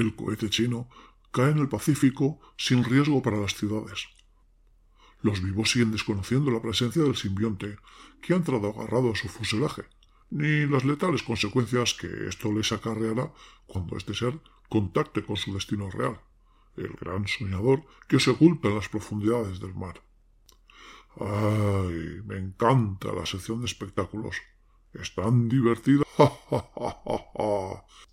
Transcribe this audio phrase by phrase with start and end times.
[0.00, 0.88] El cohete chino
[1.30, 4.08] cae en el Pacífico sin riesgo para las ciudades.
[5.20, 7.76] Los vivos siguen desconociendo la presencia del simbionte,
[8.22, 9.82] que ha entrado agarrado a su fuselaje,
[10.30, 13.30] ni las letales consecuencias que esto les acarreará
[13.66, 16.18] cuando este ser contacte con su destino real,
[16.78, 20.02] el gran soñador que se oculta en las profundidades del mar.
[21.16, 22.22] ¡Ay!
[22.24, 24.36] Me encanta la sección de espectáculos.
[24.94, 26.04] Es tan divertida.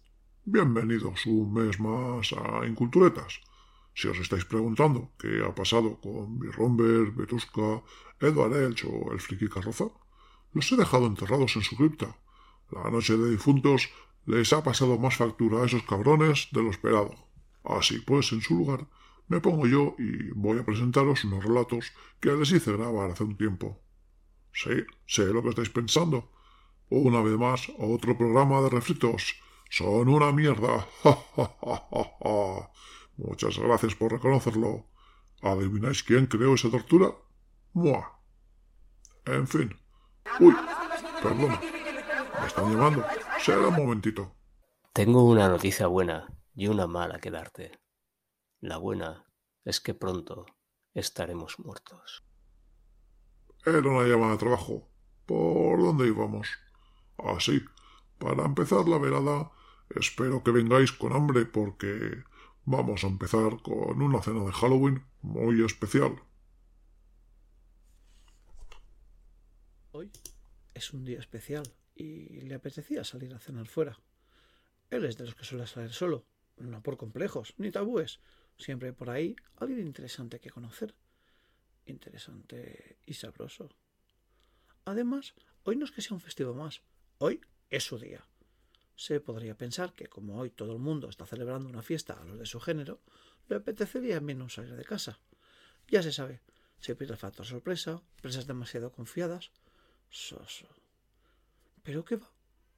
[0.50, 3.42] Bienvenidos un mes más a Inculturetas.
[3.94, 7.84] Si os estáis preguntando qué ha pasado con Birromber, Vetuska,
[8.22, 9.90] Edward Elch o el friki carroza,
[10.54, 12.16] los he dejado enterrados en su cripta.
[12.72, 13.90] La noche de difuntos
[14.26, 17.14] les ha pasado más factura a esos cabrones de lo esperado.
[17.66, 18.88] Así pues, en su lugar,
[19.28, 23.36] me pongo yo y voy a presentaros unos relatos que les hice grabar hace un
[23.36, 23.82] tiempo.
[24.54, 26.32] Sí, sé lo que estáis pensando.
[26.88, 29.36] Una vez más, otro programa de refritos.
[29.70, 30.88] Son una mierda.
[33.18, 34.86] Muchas gracias por reconocerlo.
[35.42, 37.14] ¿Adivináis quién creó esa tortura?
[37.74, 38.20] Mua.
[39.26, 39.76] En fin.
[40.40, 40.56] Uy,
[41.22, 41.60] perdona.
[42.40, 43.06] Me están llamando.
[43.40, 44.36] Será un momentito.
[44.94, 47.80] Tengo una noticia buena y una mala que darte.
[48.60, 49.26] La buena
[49.64, 50.46] es que pronto
[50.94, 52.24] estaremos muertos.
[53.66, 54.90] Era una llamada de trabajo.
[55.26, 56.48] ¿Por dónde íbamos?
[57.18, 57.64] Así.
[58.18, 59.52] Para empezar la velada,
[59.96, 62.24] espero que vengáis con hambre porque
[62.66, 66.22] vamos a empezar con una cena de Halloween muy especial.
[69.92, 70.12] Hoy
[70.74, 71.64] es un día especial
[71.96, 74.00] y le apetecía salir a cenar fuera.
[74.90, 76.26] Él es de los que suele salir solo,
[76.58, 78.20] no por complejos ni tabúes.
[78.58, 80.96] Siempre por ahí alguien interesante que conocer.
[81.86, 83.70] Interesante y sabroso.
[84.86, 85.34] Además,
[85.64, 86.82] hoy no es que sea un festivo más,
[87.18, 88.26] hoy es su día.
[88.98, 92.40] Se podría pensar que como hoy todo el mundo está celebrando una fiesta a los
[92.40, 93.00] de su género,
[93.48, 95.20] le apetecería menos salir de casa.
[95.88, 96.42] Ya se sabe,
[96.80, 99.52] se pierde el factor sorpresa, presas demasiado confiadas.
[100.10, 100.68] Soso.
[101.84, 102.32] Pero qué va,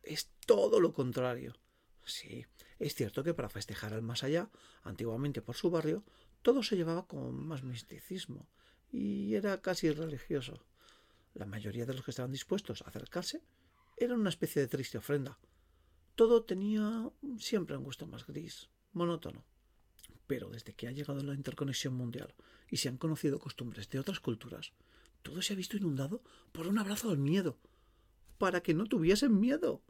[0.04, 1.56] es todo lo contrario.
[2.04, 2.46] Sí,
[2.80, 4.50] es cierto que para festejar al más allá,
[4.84, 6.04] antiguamente por su barrio,
[6.42, 8.50] todo se llevaba con más misticismo
[8.92, 10.66] y era casi religioso.
[11.34, 13.42] La mayoría de los que estaban dispuestos a acercarse
[13.96, 15.40] era una especie de triste ofrenda.
[16.20, 19.46] Todo tenía siempre un gusto más gris, monótono.
[20.28, 22.36] Pero desde que ha llegado la interconexión mundial
[22.70, 24.74] y se han conocido costumbres de otras culturas,
[25.22, 26.22] todo se ha visto inundado
[26.52, 27.58] por un abrazo al miedo,
[28.38, 29.82] para que no tuviesen miedo.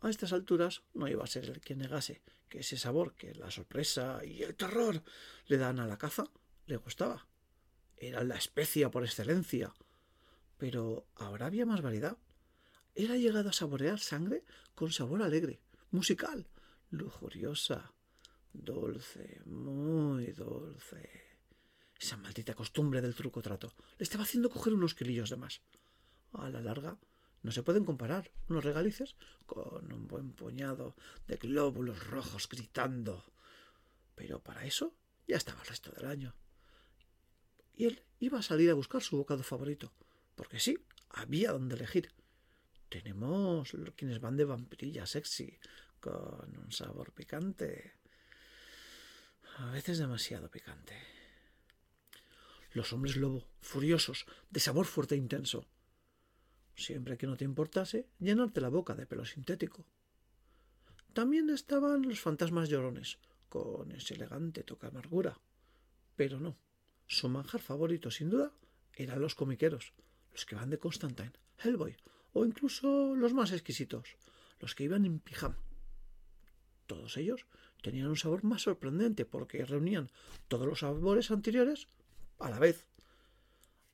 [0.00, 3.52] A estas alturas no iba a ser el quien negase que ese sabor que la
[3.52, 5.04] sorpresa y el terror
[5.46, 6.24] le dan a la caza
[6.66, 7.28] le gustaba.
[7.96, 9.72] Era la especia por excelencia.
[10.56, 12.18] Pero ahora había más variedad.
[12.98, 14.42] Él ha llegado a saborear sangre
[14.74, 15.60] con sabor alegre,
[15.92, 16.48] musical,
[16.90, 17.94] lujuriosa,
[18.52, 21.08] dulce, muy dulce.
[21.96, 25.62] Esa maldita costumbre del truco trato le estaba haciendo coger unos kilillos de más.
[26.32, 26.98] A la larga
[27.44, 29.14] no se pueden comparar unos regalices
[29.46, 30.96] con un buen puñado
[31.28, 33.32] de glóbulos rojos gritando.
[34.16, 34.92] Pero para eso
[35.28, 36.34] ya estaba el resto del año.
[37.76, 39.92] Y él iba a salir a buscar su bocado favorito,
[40.34, 40.76] porque sí,
[41.10, 42.17] había donde elegir.
[42.88, 45.58] Tenemos quienes van de vampirilla sexy,
[46.00, 47.94] con un sabor picante.
[49.58, 50.94] A veces demasiado picante.
[52.72, 55.66] Los hombres lobo, furiosos, de sabor fuerte e intenso
[56.78, 59.84] siempre que no te importase llenarte la boca de pelo sintético.
[61.12, 63.18] También estaban los fantasmas llorones,
[63.48, 65.40] con ese elegante toque amargura.
[66.14, 66.56] Pero no,
[67.06, 68.52] su manjar favorito, sin duda,
[68.94, 69.92] eran los comiqueros,
[70.32, 71.96] los que van de Constantine, Hellboy,
[72.32, 74.16] o incluso los más exquisitos,
[74.60, 75.58] los que iban en pijama.
[76.86, 77.46] Todos ellos
[77.82, 80.10] tenían un sabor más sorprendente porque reunían
[80.48, 81.88] todos los sabores anteriores
[82.38, 82.86] a la vez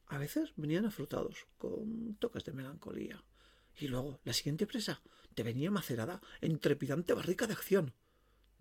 [0.07, 3.25] a veces venían afrutados, con toques de melancolía.
[3.77, 5.03] Y luego, la siguiente presa
[5.35, 7.95] te venía macerada en trepidante barrica de acción.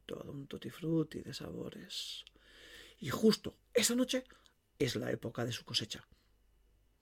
[0.06, 2.26] Todo un tutti de sabores.
[3.00, 4.24] Y justo esa noche
[4.80, 6.08] es la época de su cosecha.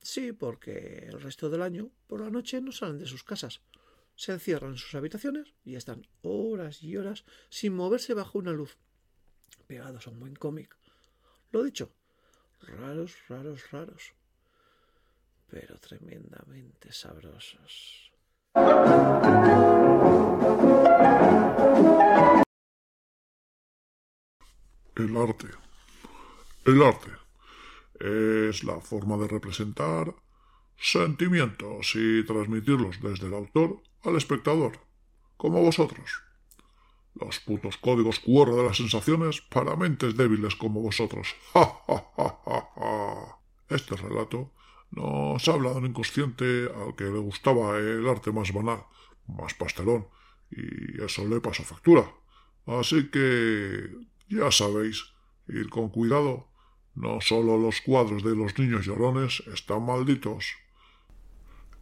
[0.02, 3.62] Sí, porque el resto del año, por la noche, no salen de sus casas.
[4.16, 8.78] Se encierran en sus habitaciones y están horas y horas sin moverse bajo una luz,
[9.68, 10.76] pegados a un buen cómic.
[11.52, 11.94] Lo dicho,
[12.62, 14.14] raros, raros, raros
[15.52, 18.10] pero tremendamente sabrosos.
[24.96, 25.48] El arte.
[26.66, 27.12] El arte
[28.04, 30.16] es la forma de representar
[30.78, 34.80] sentimientos y transmitirlos desde el autor al espectador,
[35.38, 36.24] como vosotros.
[37.14, 41.36] Los putos códigos QR de las sensaciones para mentes débiles como vosotros.
[41.54, 43.38] ¡Ja, ja, ja, ja!
[43.70, 44.52] Este relato
[44.92, 48.84] nos habla de un inconsciente al que le gustaba el arte más banal,
[49.28, 50.08] más pastelón,
[50.50, 52.12] y eso le pasó factura.
[52.66, 53.90] Así que
[54.30, 55.14] ya sabéis,
[55.48, 56.48] ir con cuidado.
[56.96, 60.54] No solo los cuadros de los niños llorones están malditos.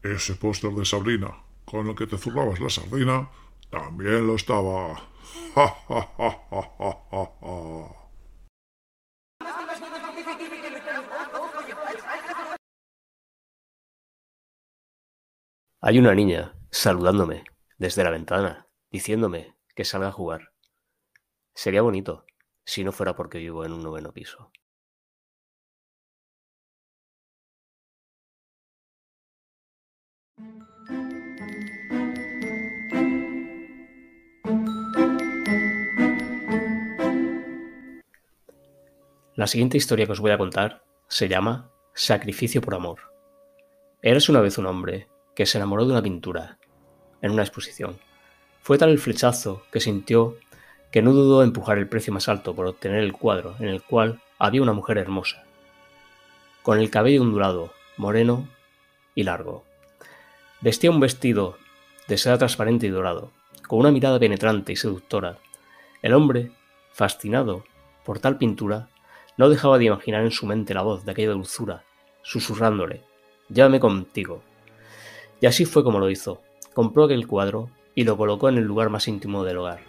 [0.04, 3.30] Ese póster de Sabrina, con el que te zurrabas la sardina,
[3.70, 4.96] también lo estaba.
[5.56, 8.00] ¡Ja, ja, ja, ja, ja, ja!
[15.82, 17.46] Hay una niña saludándome
[17.78, 20.54] desde la ventana, diciéndome que salga a jugar.
[21.54, 22.26] Sería bonito
[22.66, 24.52] si no fuera porque vivo en un noveno piso.
[39.40, 43.00] La siguiente historia que os voy a contar se llama Sacrificio por amor.
[44.02, 46.58] Eres una vez un hombre que se enamoró de una pintura
[47.22, 47.98] en una exposición.
[48.62, 50.36] Fue tal el flechazo que sintió
[50.92, 53.82] que no dudó en empujar el precio más alto por obtener el cuadro en el
[53.82, 55.46] cual había una mujer hermosa,
[56.62, 58.46] con el cabello ondulado, moreno
[59.16, 59.69] y largo.
[60.62, 61.58] Vestía un vestido
[62.10, 63.32] de seda transparente y dorado,
[63.66, 65.38] con una mirada penetrante y seductora.
[66.02, 66.52] El hombre,
[66.92, 67.64] fascinado
[68.04, 68.90] por tal pintura,
[69.38, 71.84] no dejaba de imaginar en su mente la voz de aquella dulzura,
[72.24, 73.04] susurrándole,
[73.48, 74.44] llévame contigo.
[75.40, 76.42] Y así fue como lo hizo.
[76.74, 79.80] Compró aquel cuadro y lo colocó en el lugar más íntimo del hogar,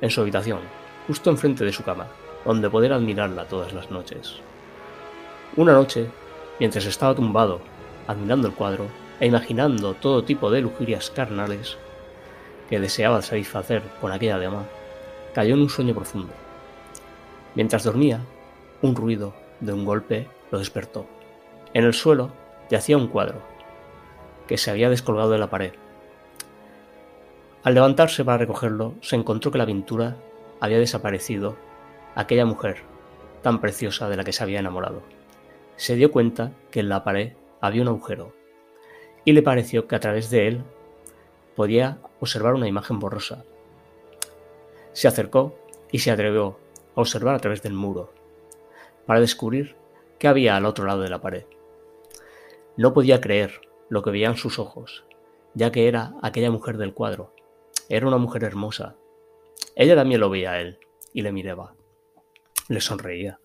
[0.00, 0.58] en su habitación,
[1.06, 2.08] justo enfrente de su cama,
[2.44, 4.40] donde poder admirarla todas las noches.
[5.54, 6.08] Una noche,
[6.58, 7.60] mientras estaba tumbado,
[8.08, 8.88] admirando el cuadro
[9.20, 11.76] e imaginando todo tipo de lujurias carnales
[12.68, 14.64] que deseaba satisfacer con aquella dama,
[15.34, 16.32] cayó en un sueño profundo.
[17.54, 18.20] Mientras dormía,
[18.80, 21.06] un ruido de un golpe lo despertó.
[21.74, 22.30] En el suelo
[22.70, 23.42] yacía un cuadro,
[24.46, 25.72] que se había descolgado de la pared.
[27.62, 30.16] Al levantarse para recogerlo, se encontró que la pintura
[30.60, 31.56] había desaparecido,
[32.14, 32.78] aquella mujer
[33.42, 35.02] tan preciosa de la que se había enamorado.
[35.76, 38.34] Se dio cuenta que en la pared había un agujero,
[39.24, 40.64] y le pareció que a través de él
[41.54, 43.44] podía observar una imagen borrosa.
[44.92, 45.54] Se acercó
[45.92, 46.58] y se atrevió
[46.94, 48.12] a observar a través del muro
[49.06, 49.76] para descubrir
[50.18, 51.44] qué había al otro lado de la pared.
[52.76, 55.04] No podía creer lo que veían sus ojos,
[55.54, 57.34] ya que era aquella mujer del cuadro.
[57.88, 58.96] Era una mujer hermosa.
[59.74, 60.78] Ella también lo veía a él
[61.12, 61.74] y le miraba.
[62.68, 63.40] Le sonreía.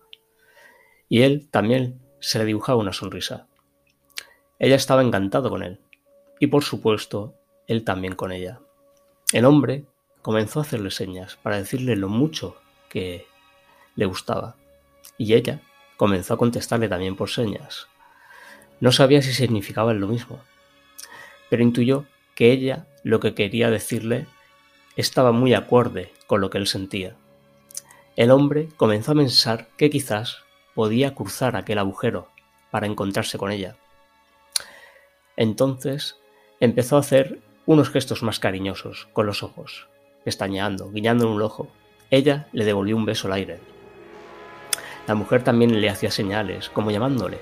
[1.08, 3.48] Y él también se le dibujaba una sonrisa.
[4.58, 5.80] Ella estaba encantado con él.
[6.38, 7.34] Y por supuesto,
[7.66, 8.60] él también con ella.
[9.32, 9.84] El hombre
[10.22, 12.56] comenzó a hacerle señas para decirle lo mucho
[12.88, 13.26] que
[13.94, 14.56] le gustaba
[15.18, 15.60] y ella
[15.96, 17.88] comenzó a contestarle también por señas.
[18.80, 20.40] No sabía si significaban lo mismo,
[21.48, 22.04] pero intuyó
[22.34, 24.26] que ella lo que quería decirle
[24.96, 27.16] estaba muy acorde con lo que él sentía.
[28.16, 30.38] El hombre comenzó a pensar que quizás
[30.74, 32.28] podía cruzar aquel agujero
[32.70, 33.76] para encontrarse con ella.
[35.36, 36.18] Entonces
[36.60, 39.88] empezó a hacer unos gestos más cariñosos con los ojos,
[40.24, 41.68] pestañeando, guiñando en un ojo.
[42.10, 43.60] Ella le devolvió un beso al aire
[45.06, 47.38] la mujer también le hacía señales, como llamándole.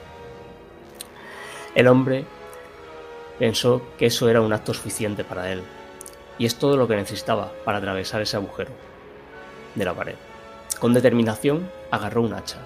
[1.74, 2.24] El hombre
[3.38, 5.62] pensó que eso era un acto suficiente para él,
[6.38, 8.72] y es todo lo que necesitaba para atravesar ese agujero
[9.74, 10.16] de la pared.
[10.78, 12.58] Con determinación agarró un hacha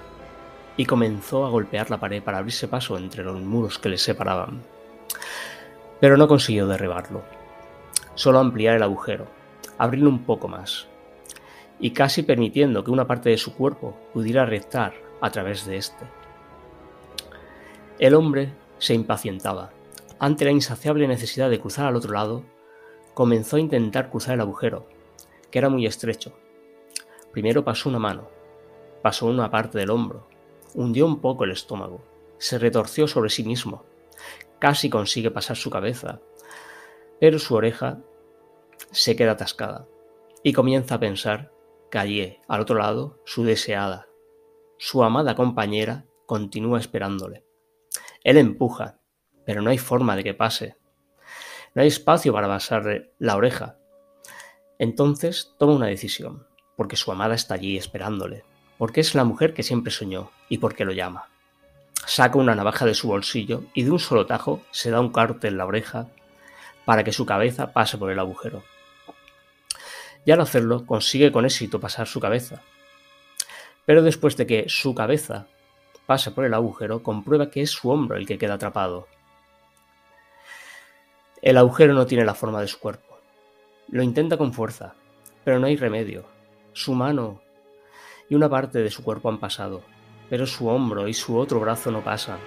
[0.77, 4.63] y comenzó a golpear la pared para abrirse paso entre los muros que le separaban.
[6.01, 7.23] Pero no consiguió derribarlo,
[8.15, 9.27] solo ampliar el agujero,
[9.79, 10.87] abrirlo un poco más,
[11.81, 16.07] y casi permitiendo que una parte de su cuerpo pudiera rectar a través de éste.
[17.99, 19.71] El hombre se impacientaba.
[20.21, 22.45] Ante la insaciable necesidad de cruzar al otro lado,
[23.15, 24.87] comenzó a intentar cruzar el agujero,
[25.51, 26.33] que era muy estrecho.
[27.33, 28.29] Primero pasó una mano,
[29.03, 30.29] pasó una parte del hombro,
[30.75, 32.01] hundió un poco el estómago,
[32.39, 33.85] se retorció sobre sí mismo,
[34.59, 36.21] casi consigue pasar su cabeza,
[37.21, 38.01] pero su oreja
[38.91, 39.87] se queda atascada
[40.43, 41.53] y comienza a pensar
[41.91, 44.09] Callé, al otro lado, su deseada.
[44.77, 47.47] Su amada compañera continúa esperándole.
[48.23, 49.01] Él empuja,
[49.47, 50.77] pero no hay forma de que pase.
[51.75, 53.79] No hay espacio para basarle la oreja.
[54.79, 56.47] Entonces toma una decisión,
[56.77, 58.45] porque su amada está allí esperándole,
[58.77, 61.31] porque es la mujer que siempre soñó y porque lo llama.
[62.09, 65.47] Saca una navaja de su bolsillo y de un solo tajo se da un corte
[65.47, 66.09] en la oreja
[66.87, 68.65] para que su cabeza pase por el agujero.
[70.25, 72.63] y al hacerlo consigue con éxito pasar su cabeza.
[73.85, 75.49] Pero después de que su cabeza
[76.07, 79.07] pase por el agujero, comprueba que es su hombro el que queda atrapado.
[81.43, 83.19] El agujero no tiene la forma de su cuerpo.
[83.89, 84.95] Lo intenta con fuerza,
[85.45, 86.25] pero no hay remedio.
[86.73, 87.43] Su mano
[88.31, 89.83] y una parte de su cuerpo han pasado,
[90.29, 92.39] pero su hombro y su otro brazo no pasan.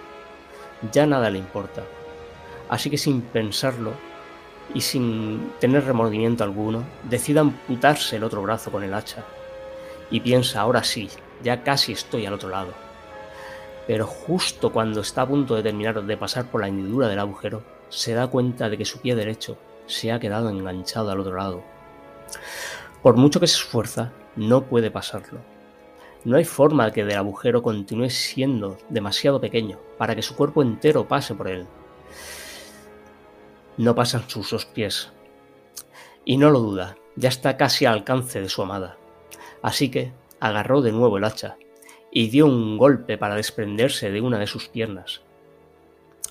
[0.92, 1.84] Ya nada le importa.
[2.70, 3.94] Así que sin pensarlo
[4.74, 9.24] y sin tener remordimiento alguno, decide amputarse el otro brazo con el hacha.
[10.10, 11.10] Y piensa, ahora sí,
[11.44, 12.74] ya casi estoy al otro lado.
[13.88, 17.64] Pero justo cuando está a punto de terminar de pasar por la hendidura del agujero,
[17.90, 19.58] se da cuenta de que su pie derecho
[19.88, 21.64] se ha quedado enganchado al otro lado.
[23.02, 25.40] Por mucho que se esfuerza, no puede pasarlo.
[26.24, 31.08] No hay forma que el agujero continúe siendo demasiado pequeño para que su cuerpo entero
[31.08, 31.66] pase por él.
[33.78, 35.12] No pasan sus dos pies.
[36.24, 38.98] Y no lo duda, ya está casi al alcance de su amada.
[39.64, 41.58] Así que agarró de nuevo el hacha
[42.12, 45.22] y dio un golpe para desprenderse de una de sus piernas.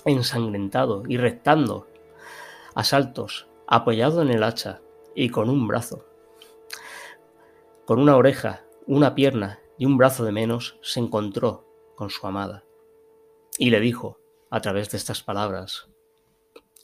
[0.05, 1.87] Ensangrentado y rectando
[2.75, 4.79] a saltos, apoyado en el hacha
[5.15, 6.05] y con un brazo.
[7.85, 12.63] Con una oreja, una pierna y un brazo de menos, se encontró con su amada
[13.57, 14.19] y le dijo,
[14.51, 15.87] a través de estas palabras,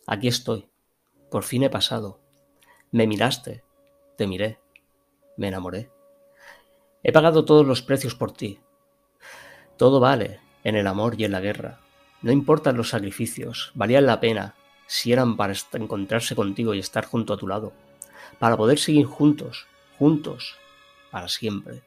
[0.08, 0.68] Aquí estoy,
[1.30, 2.20] por fin he pasado,
[2.89, 3.63] me miraste,
[4.18, 4.60] te miré,
[5.38, 5.92] me enamoré.
[7.04, 8.62] He pagado todos los precios por ti.
[9.77, 11.82] Todo vale en el amor y en la guerra.
[12.24, 14.56] No importan los sacrificios, valían la pena
[14.88, 17.74] si eran para encontrarse contigo y estar junto a tu lado,
[18.39, 19.68] para poder seguir juntos,
[20.00, 20.56] juntos,
[21.12, 21.84] para siempre.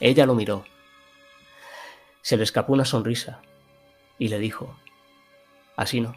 [0.00, 0.64] Ella lo miró.
[2.20, 3.40] Se le escapó una sonrisa
[4.18, 4.78] y le dijo,
[5.76, 6.14] así no,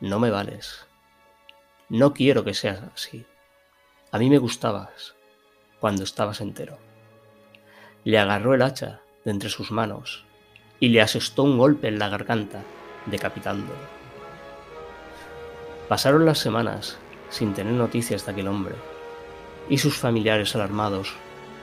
[0.00, 0.86] no me vales.
[1.88, 3.26] No quiero que seas así.
[4.12, 5.14] A mí me gustabas
[5.80, 6.78] cuando estabas entero.
[8.04, 10.24] Le agarró el hacha de entre sus manos
[10.78, 12.62] y le asestó un golpe en la garganta,
[13.06, 14.00] decapitándolo.
[15.88, 16.98] Pasaron las semanas
[17.28, 18.74] sin tener noticias de aquel hombre,
[19.68, 21.14] y sus familiares alarmados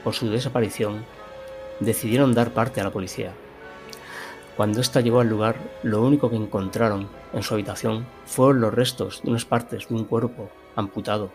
[0.07, 1.03] por su desaparición
[1.81, 3.33] decidieron dar parte a la policía.
[4.55, 9.21] Cuando ésta llegó al lugar, lo único que encontraron en su habitación fueron los restos
[9.21, 11.29] de unas partes de un cuerpo amputado,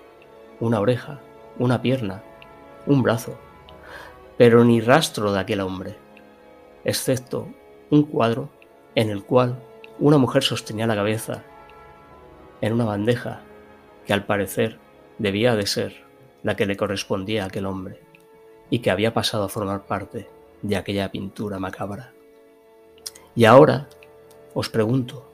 [0.59, 1.21] una oreja,
[1.59, 2.23] una pierna
[2.87, 3.37] un brazo,
[4.39, 5.99] pero ni rastro de aquel hombre,
[6.83, 7.49] excepto
[7.91, 8.49] un cuadro
[8.95, 9.63] en el cual
[9.99, 11.43] una mujer sostenía la cabeza
[12.63, 13.43] en una bandeja
[14.07, 14.79] que al parecer
[15.19, 16.05] debía de ser
[16.43, 18.12] la que le correspondía a aquel hombre
[18.73, 20.31] y que había pasado a formar parte
[20.63, 22.15] de aquella pintura macabra.
[23.37, 23.87] Y ahora
[24.55, 25.31] os pregunto,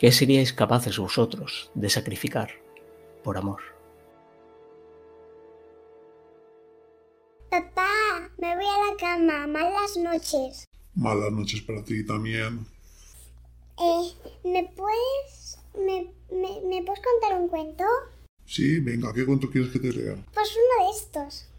[0.00, 2.48] ¿qué seríais capaces vosotros de sacrificar
[3.22, 3.60] por amor?
[7.50, 9.46] Papá, me voy a la cama.
[9.46, 10.64] Malas noches.
[10.94, 12.66] Malas noches para ti también.
[13.78, 14.12] Eh,
[14.44, 15.58] ¿me puedes...
[15.74, 17.84] Me, me, puedes contar un cuento?
[18.46, 20.16] Sí, venga, ¿qué cuento quieres que te lea?
[20.32, 21.51] Pues uno de estos.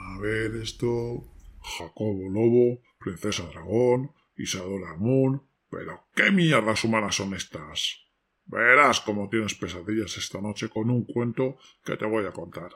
[0.00, 1.26] A ver, esto...
[1.62, 5.42] Jacobo Lobo, Princesa Dragón, Isadora Moon...
[5.70, 8.00] Pero qué mierdas humanas son estas.
[8.44, 12.72] Verás cómo tienes pesadillas esta noche con un cuento que te voy a contar.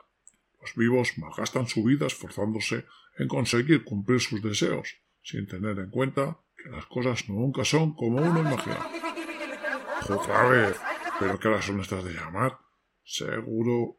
[0.61, 2.85] Los vivos malgastan su vida esforzándose
[3.17, 8.21] en conseguir cumplir sus deseos, sin tener en cuenta que las cosas nunca son como
[8.21, 8.89] uno imagina.
[10.09, 10.73] Otra
[11.19, 12.57] pero qué horas son estas de llamar.
[13.03, 13.97] Seguro,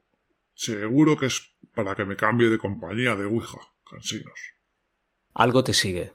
[0.56, 4.54] seguro que es para que me cambie de compañía de Ouija, cansinos.
[5.34, 6.12] Algo te sigue,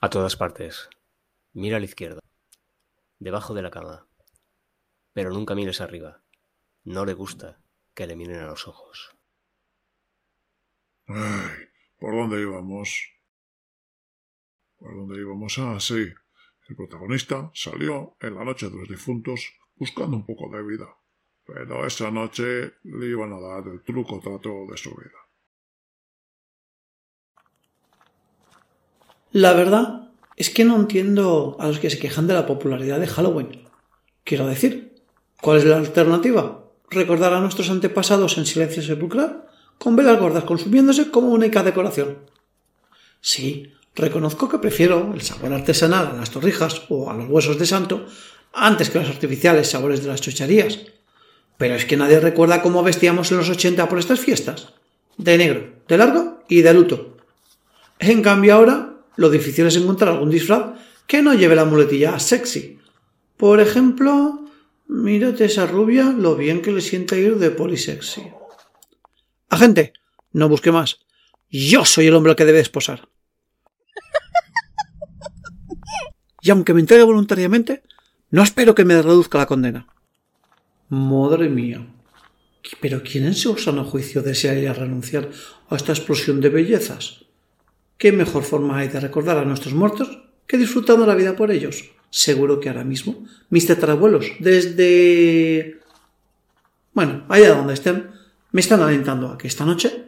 [0.00, 0.90] a todas partes.
[1.52, 2.20] Mira a la izquierda,
[3.18, 4.08] debajo de la cama.
[5.12, 6.22] Pero nunca mires arriba.
[6.82, 7.62] No le gusta
[7.94, 9.16] que le miren a los ojos.
[11.06, 13.12] Ay, ¿por dónde íbamos?
[14.76, 15.56] ¿Por dónde íbamos?
[15.58, 16.12] Ah, sí.
[16.68, 20.88] El protagonista salió en la noche de los difuntos buscando un poco de vida,
[21.46, 25.18] pero esa noche le iban a dar el truco trato de su vida.
[29.32, 33.06] La verdad es que no entiendo a los que se quejan de la popularidad de
[33.06, 33.68] Halloween.
[34.22, 35.02] Quiero decir,
[35.40, 36.64] ¿cuál es la alternativa?
[36.90, 39.44] ¿Recordar a nuestros antepasados en silencio sepulcral?
[39.78, 42.18] con velas gordas consumiéndose como única decoración.
[43.20, 47.66] Sí, reconozco que prefiero el sabor artesanal a las torrijas o a los huesos de
[47.66, 48.06] santo
[48.52, 50.78] antes que los artificiales sabores de las chucherías.
[51.56, 54.74] Pero es que nadie recuerda cómo vestíamos en los ochenta por estas fiestas.
[55.16, 57.16] De negro, de largo y de luto.
[57.98, 62.78] En cambio ahora, lo difícil es encontrar algún disfraz que no lleve la muletilla sexy.
[63.36, 64.44] Por ejemplo,
[64.88, 68.22] mírate esa rubia lo bien que le siente ir de polisexy.
[69.48, 69.92] Agente,
[70.32, 70.98] no busque más.
[71.50, 73.08] Yo soy el hombre que debe esposar.
[76.42, 77.82] Y aunque me entregue voluntariamente,
[78.30, 79.86] no espero que me reduzca la condena.
[80.94, 81.86] Madre mía.
[82.80, 85.28] Pero ¿quién en su sano juicio desearía renunciar
[85.68, 87.24] a esta explosión de bellezas?
[87.98, 91.90] ¿Qué mejor forma hay de recordar a nuestros muertos que disfrutando la vida por ellos?
[92.10, 95.80] Seguro que ahora mismo mis tetarabuelos, desde...
[96.92, 98.10] Bueno, allá donde estén,
[98.52, 100.04] me están alentando a que esta noche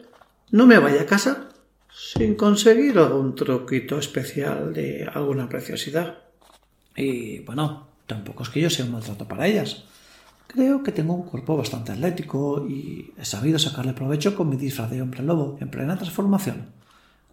[0.51, 1.49] no me vaya a casa
[1.89, 6.19] sin conseguir algún truquito especial de alguna preciosidad.
[6.95, 9.83] Y bueno, tampoco es que yo sea un maltrato para ellas.
[10.47, 14.89] Creo que tengo un cuerpo bastante atlético y he sabido sacarle provecho con mi disfraz
[14.89, 16.67] de hombre lobo en plena transformación.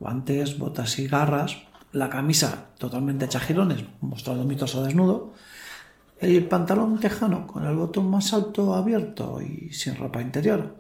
[0.01, 1.59] Guantes, botas y garras,
[1.93, 5.33] la camisa totalmente hecha girones, mostrando mi torso desnudo,
[6.19, 10.77] el pantalón tejano con el botón más alto abierto y sin ropa interior.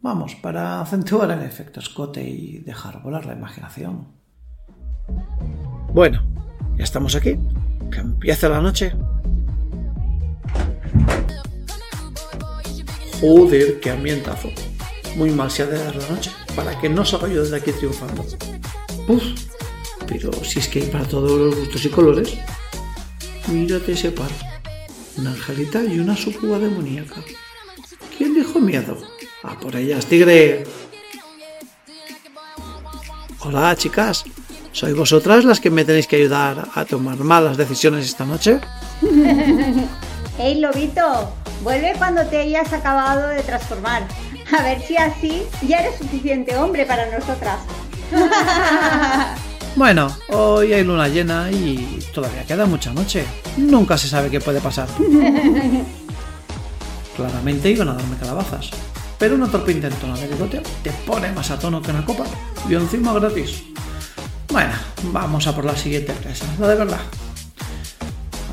[0.00, 4.06] Vamos, para acentuar el efecto escote y dejar volar la imaginación.
[5.92, 6.22] Bueno,
[6.76, 7.38] ya estamos aquí.
[7.90, 8.92] Que empiece la noche.
[13.20, 14.50] Joder, qué ambientazo.
[15.16, 17.72] Muy mal se ha de dar la noche, para que no salga yo desde aquí
[17.72, 18.24] triunfando.
[19.08, 19.22] Uf,
[20.06, 22.34] pero si es que hay para todos los gustos y colores.
[23.48, 24.30] Mírate ese par.
[25.16, 27.16] Una angelita y una sucuba demoníaca.
[28.16, 28.96] ¿Quién dijo miedo?
[29.42, 30.64] A por ellas, tigre.
[33.40, 34.24] Hola, chicas.
[34.72, 38.60] ¿Sois vosotras las que me tenéis que ayudar a tomar malas decisiones esta noche?
[40.38, 41.32] ¡Ey, lobito!
[41.62, 44.06] Vuelve cuando te hayas acabado de transformar.
[44.56, 47.58] A ver si así ya eres suficiente hombre para nosotras.
[49.78, 53.24] Bueno, hoy hay luna llena y todavía queda mucha noche.
[53.56, 54.88] Nunca se sabe qué puede pasar.
[57.16, 58.70] Claramente iban a darme calabazas.
[59.18, 62.24] Pero una torpe intentona de bigoteo te pone más a tono que una copa
[62.68, 63.62] y encima gratis.
[64.48, 64.72] Bueno,
[65.12, 67.00] vamos a por la siguiente presa, la de verdad.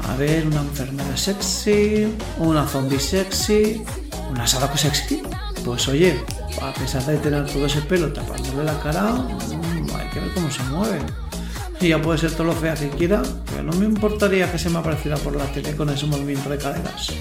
[0.08, 3.84] A ver, una enfermera sexy, una zombie sexy,
[4.30, 5.24] una Sadako sexy.
[5.63, 6.20] Pues oye,
[6.62, 10.52] a pesar de tener todo ese pelo tapándole la cara, mm, hay que ver cómo
[10.52, 11.00] se mueve.
[11.82, 14.70] Y ya puede ser todo lo fea que quiera, pero no me importaría que se
[14.70, 17.12] me apareciera por la tele con ese movimiento de caderas.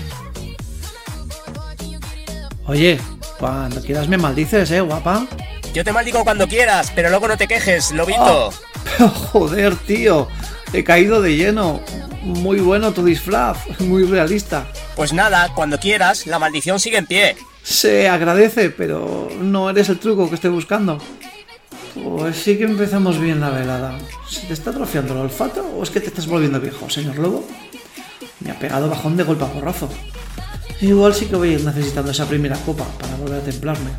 [2.67, 2.99] Oye,
[3.39, 5.27] cuando quieras me maldices, eh, guapa.
[5.75, 8.53] Yo te maldigo cuando quieras, pero luego no te quejes, lobito.
[9.33, 10.29] Joder, tío,
[10.73, 11.81] he caído de lleno.
[12.25, 14.67] Muy bueno tu disfraz, muy realista.
[14.97, 17.37] Pues nada, cuando quieras, la maldición sigue en pie.
[17.63, 20.99] Se agradece, pero no eres el truco que estoy buscando.
[21.95, 23.99] Pues sí que empezamos bien la velada.
[24.29, 27.47] ¿Se te está atrofiando el olfato o es que te estás volviendo viejo, señor Lobo?
[28.41, 29.91] Me ha pegado bajón de golpe a porrazo.
[30.81, 33.91] Igual sí que voy a ir necesitando esa primera copa para volver a templarme.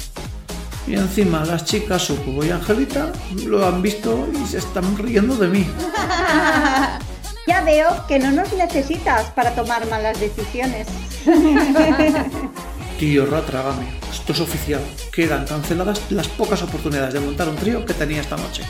[0.87, 3.11] Y encima las chicas, Sucubo y Angelita,
[3.45, 5.67] lo han visto y se están riendo de mí.
[7.47, 10.87] ya veo que no nos necesitas para tomar malas decisiones.
[12.99, 14.81] Tío Ratrágame, esto es oficial.
[15.11, 18.63] Quedan canceladas las pocas oportunidades de montar un trío que tenía esta noche.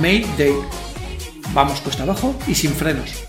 [0.00, 0.54] Mayday.
[1.52, 3.24] Vamos cuesta abajo y sin frenos.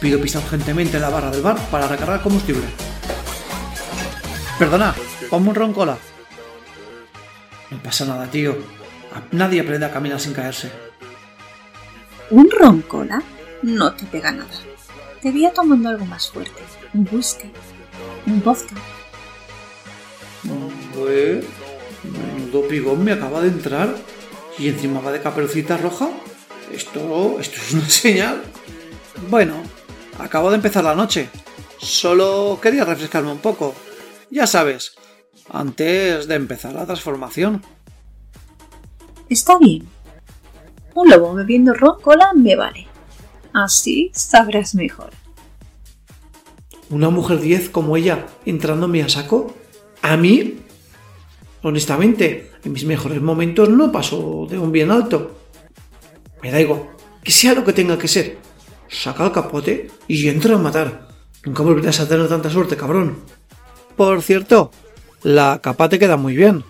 [0.00, 2.64] Pido pista urgentemente la barra del bar para recargar combustible.
[4.58, 4.94] Perdona,
[5.30, 5.96] ponme un roncola.
[7.70, 8.56] No pasa nada, tío.
[9.30, 10.70] Nadie aprende a caminar sin caerse.
[12.30, 13.22] ¿Un roncola?
[13.62, 14.50] No te pega nada.
[15.20, 16.62] Te voy a tomando algo más fuerte.
[16.94, 17.50] Un whisky.
[18.26, 18.74] Un vodka.
[20.94, 21.44] Pues,
[22.04, 23.94] menudo pigón me acaba de entrar
[24.58, 26.10] y encima va de caperucita roja.
[26.72, 28.42] Esto, esto es una señal.
[29.30, 29.62] Bueno,
[30.18, 31.28] acabo de empezar la noche.
[31.78, 33.74] Solo quería refrescarme un poco.
[34.30, 34.94] Ya sabes,
[35.50, 37.62] antes de empezar la transformación.
[39.28, 39.86] Está bien.
[40.94, 42.91] Un lobo bebiendo ron cola me vale.
[43.52, 45.10] Así sabrás mejor.
[46.90, 49.54] ¿Una mujer 10 como ella entrándome a saco?
[50.02, 50.58] ¿A mí?
[51.62, 55.38] Honestamente, en mis mejores momentos no paso de un bien alto.
[56.42, 56.90] Me da igual,
[57.22, 58.38] que sea lo que tenga que ser.
[58.88, 61.08] Saca el capote y entra a matar.
[61.44, 63.18] Nunca volverás a tener tanta suerte, cabrón.
[63.96, 64.70] Por cierto,
[65.22, 66.64] la capa te queda muy bien.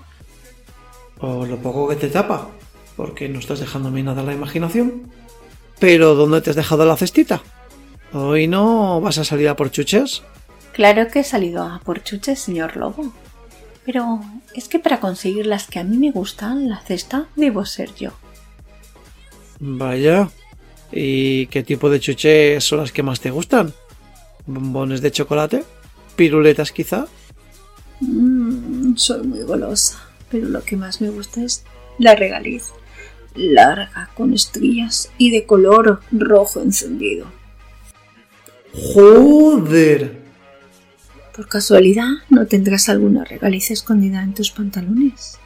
[1.18, 2.49] O lo poco que te tapa,
[2.97, 5.11] porque no estás dejándome nada a la imaginación.
[5.83, 7.42] Pero ¿dónde te has dejado la cestita?
[8.12, 10.23] ¿Hoy no vas a salir a por chuches?
[10.73, 13.12] Claro que he salido a por chuches, señor Lobo.
[13.85, 14.21] Pero
[14.55, 18.12] es que para conseguir las que a mí me gustan, la cesta debo ser yo.
[19.59, 20.31] Vaya.
[20.92, 23.75] ¿Y qué tipo de chuches son las que más te gustan?
[24.47, 25.64] ¿Bombones de chocolate?
[26.14, 27.09] ¿Piruletas quizá?
[27.99, 29.99] Mm, soy muy golosa.
[30.31, 31.64] pero lo que más me gusta es
[31.99, 32.73] la regaliz,
[33.35, 37.27] larga, con estrías y de color rojo encendido.
[38.73, 40.23] ¡Joder!
[41.35, 45.38] ¿Por casualidad no tendrás alguna regaliz escondida en tus pantalones?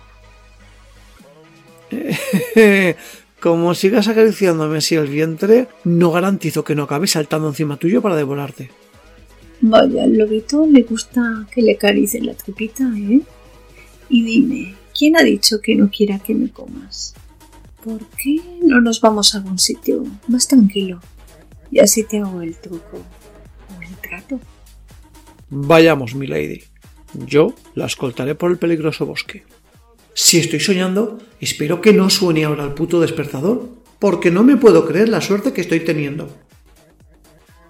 [3.41, 8.17] Como sigas acariciándome así el vientre, no garantizo que no acabe saltando encima tuyo para
[8.17, 8.71] devorarte.
[9.61, 13.21] Vaya, al lobito le gusta que le acaricien la tripita, ¿eh?
[14.09, 17.15] Y dime, ¿quién ha dicho que no quiera que me comas?
[17.87, 20.99] ¿Por qué no nos vamos a algún sitio más tranquilo?
[21.71, 24.41] Y así te hago el truco o el trato.
[25.51, 26.65] Vayamos, mi lady.
[27.15, 29.45] Yo la escoltaré por el peligroso bosque.
[30.15, 33.69] Si estoy soñando, espero que no suene ahora el puto despertador,
[34.01, 36.29] porque no me puedo creer la suerte que estoy teniendo.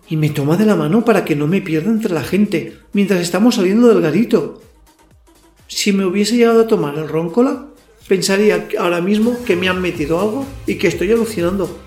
[0.09, 3.21] Y me toma de la mano para que no me pierda entre la gente mientras
[3.21, 4.63] estamos saliendo del garito.
[5.67, 7.67] Si me hubiese llegado a tomar el roncola,
[8.09, 11.79] pensaría ahora mismo que me han metido algo y que estoy alucinando.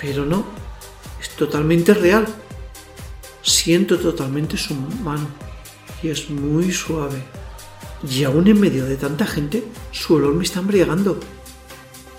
[0.00, 0.44] Pero no,
[1.20, 2.26] es totalmente real.
[3.42, 5.28] Siento totalmente su mano
[6.02, 7.22] y es muy suave.
[8.08, 11.18] Y aún en medio de tanta gente, su olor me está embriagando.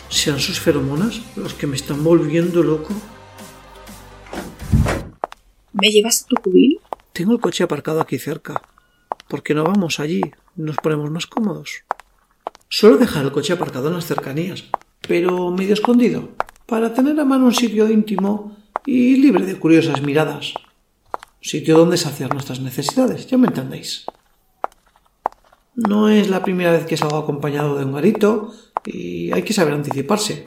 [0.10, 2.93] ¿Sean sus feromonas los que me están volviendo loco?
[5.72, 6.80] ¿Me llevas a tu cubil?
[7.13, 8.62] Tengo el coche aparcado aquí cerca.
[9.28, 10.22] ¿Por qué no vamos allí?
[10.56, 11.84] Nos ponemos más cómodos.
[12.72, 14.64] Suelo dejar el coche aparcado en las cercanías,
[15.02, 16.30] pero medio escondido,
[16.68, 18.56] para tener a mano un sitio íntimo
[18.86, 20.54] y libre de curiosas miradas.
[21.42, 24.06] Sitio donde saciar nuestras necesidades, ya me entendéis.
[25.74, 28.54] No es la primera vez que salgo acompañado de un garito
[28.86, 30.44] y hay que saber anticiparse.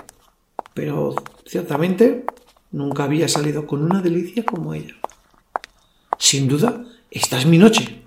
[0.74, 2.24] Pero ciertamente
[2.70, 4.94] nunca había salido con una delicia como ella.
[6.18, 8.04] Sin duda, esta es mi noche.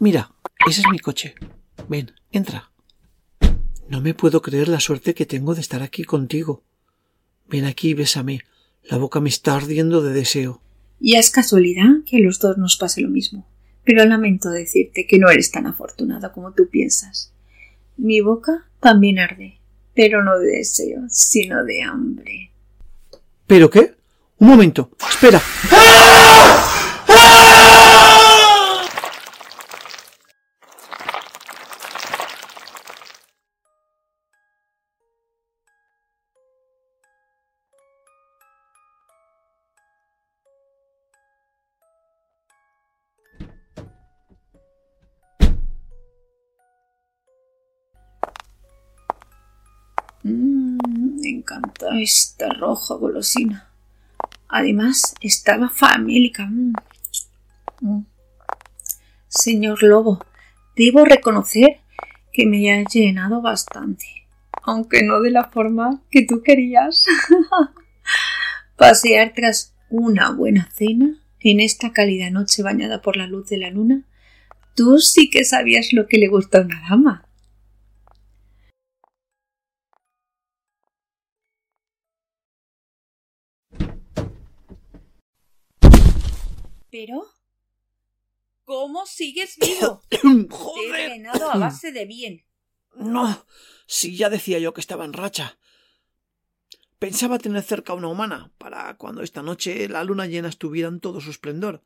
[0.00, 0.33] Mira,
[0.68, 1.34] ese es mi coche.
[1.88, 2.70] Ven, entra.
[3.88, 6.62] No me puedo creer la suerte que tengo de estar aquí contigo.
[7.48, 8.40] Ven aquí y bésame.
[8.82, 10.62] La boca me está ardiendo de deseo.
[11.00, 13.46] Y es casualidad que a los dos nos pase lo mismo.
[13.84, 17.32] Pero lamento decirte que no eres tan afortunado como tú piensas.
[17.96, 19.58] Mi boca también arde,
[19.94, 22.50] pero no de deseo, sino de hambre.
[23.46, 23.94] ¿Pero qué?
[24.38, 24.90] Un momento.
[25.08, 25.38] Espera.
[25.38, 27.83] Mmm,
[52.92, 53.70] golosina.
[54.48, 56.46] Además, estaba famélica.
[56.46, 56.72] Mm.
[57.80, 58.06] Mm.
[59.28, 60.24] Señor Lobo,
[60.76, 61.80] debo reconocer
[62.32, 64.04] que me ha llenado bastante,
[64.62, 67.06] aunque no de la forma que tú querías.
[68.76, 73.70] Pasear tras una buena cena en esta cálida noche bañada por la luz de la
[73.70, 74.02] luna,
[74.74, 77.24] tú sí que sabías lo que le gusta a una dama.
[86.94, 87.26] Pero,
[88.62, 90.00] ¿cómo sigues vivo?
[90.10, 92.46] Te he a base de bien.
[92.94, 93.44] No,
[93.88, 95.58] si ya decía yo que estaba en racha.
[97.00, 101.00] Pensaba tener cerca a una humana para cuando esta noche la luna llena estuviera en
[101.00, 101.82] todo su esplendor.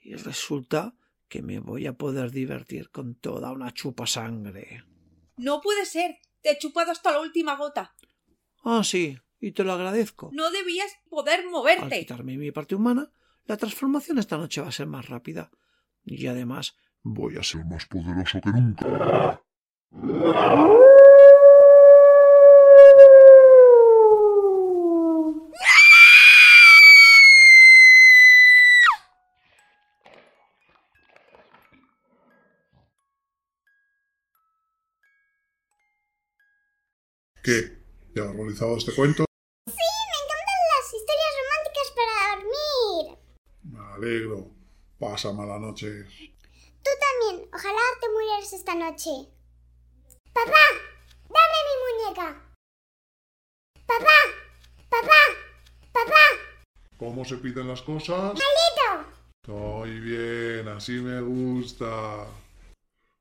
[0.00, 0.96] Y resulta
[1.28, 4.82] que me voy a poder divertir con toda una chupa sangre.
[5.36, 6.16] No puede ser.
[6.40, 7.94] Te he chupado hasta la última gota.
[8.64, 10.30] Ah, sí, y te lo agradezco.
[10.32, 11.98] No debías poder Al moverte.
[12.00, 13.12] quitarme mi parte humana,
[13.46, 15.50] la transformación esta noche va a ser más rápida.
[16.04, 16.76] Y además,
[17.06, 19.42] Voy a ser más poderoso que nunca.
[37.42, 37.84] ¿Qué?
[38.14, 39.26] ¿Ya has realizado este cuento?
[39.66, 43.18] Sí, me encantan las historias románticas para dormir.
[43.62, 44.50] Me alegro.
[44.98, 46.04] Pasa mala noche.
[46.84, 47.48] Tú también.
[47.52, 49.10] Ojalá te murieras esta noche.
[50.32, 50.64] Papá,
[51.28, 52.28] dame mi muñeca.
[53.86, 54.18] Papá,
[54.90, 55.20] papá,
[55.92, 56.24] papá.
[56.98, 58.34] ¿Cómo se piden las cosas?
[58.34, 59.08] Malito.
[59.46, 62.26] Muy bien, así me gusta.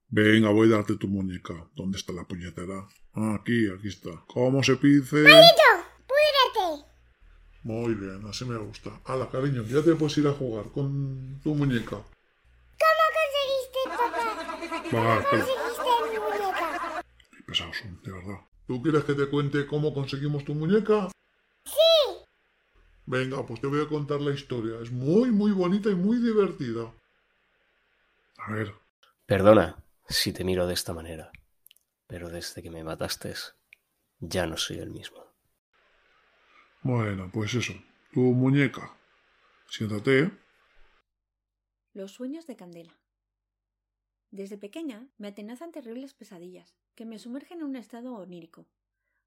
[0.10, 1.54] Venga, voy a darte tu muñeca.
[1.76, 2.88] ¿Dónde está la puñetera?
[3.14, 4.12] Ah, aquí, aquí está.
[4.28, 5.24] ¿Cómo se pide?
[5.24, 5.73] Malito.
[7.64, 8.92] Muy bien, así me gusta.
[9.06, 11.98] Hala, cariño, ya te puedes ir a jugar con tu muñeca.
[11.98, 15.08] ¿Cómo conseguiste, papá?
[15.08, 15.46] Va, espera.
[15.46, 17.04] conseguiste mi muñeca?
[17.32, 18.40] Qué pesados son, de verdad.
[18.68, 21.10] ¿Tú quieres que te cuente cómo conseguimos tu muñeca?
[21.66, 22.26] Sí.
[23.06, 24.80] Venga, pues te voy a contar la historia.
[24.82, 26.92] Es muy, muy bonita y muy divertida.
[28.38, 28.74] A ver,
[29.26, 31.32] Perdona si te miro de esta manera,
[32.08, 33.34] pero desde que me mataste
[34.20, 35.23] ya no soy el mismo.
[36.84, 37.74] Bueno, pues eso.
[38.12, 38.96] Tu muñeca.
[39.70, 40.32] Siéntate.
[41.94, 43.00] Los sueños de Candela.
[44.32, 48.68] Desde pequeña me atenazan terribles pesadillas que me sumergen en un estado onírico,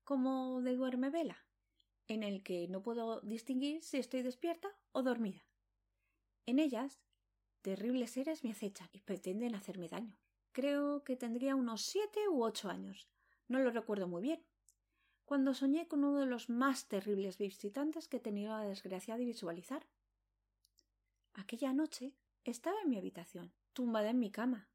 [0.04, 1.46] como de duermevela,
[2.08, 5.44] en el que no puedo distinguir si estoy despierta o dormida.
[6.44, 7.00] En ellas,
[7.62, 10.16] terribles seres me acechan y pretenden hacerme daño.
[10.52, 13.08] Creo que tendría unos siete u ocho años.
[13.48, 14.44] No lo recuerdo muy bien.
[15.26, 19.24] Cuando soñé con uno de los más terribles visitantes que he tenido la desgracia de
[19.24, 19.84] visualizar.
[21.34, 24.68] Aquella noche estaba en mi habitación, tumbada en mi cama,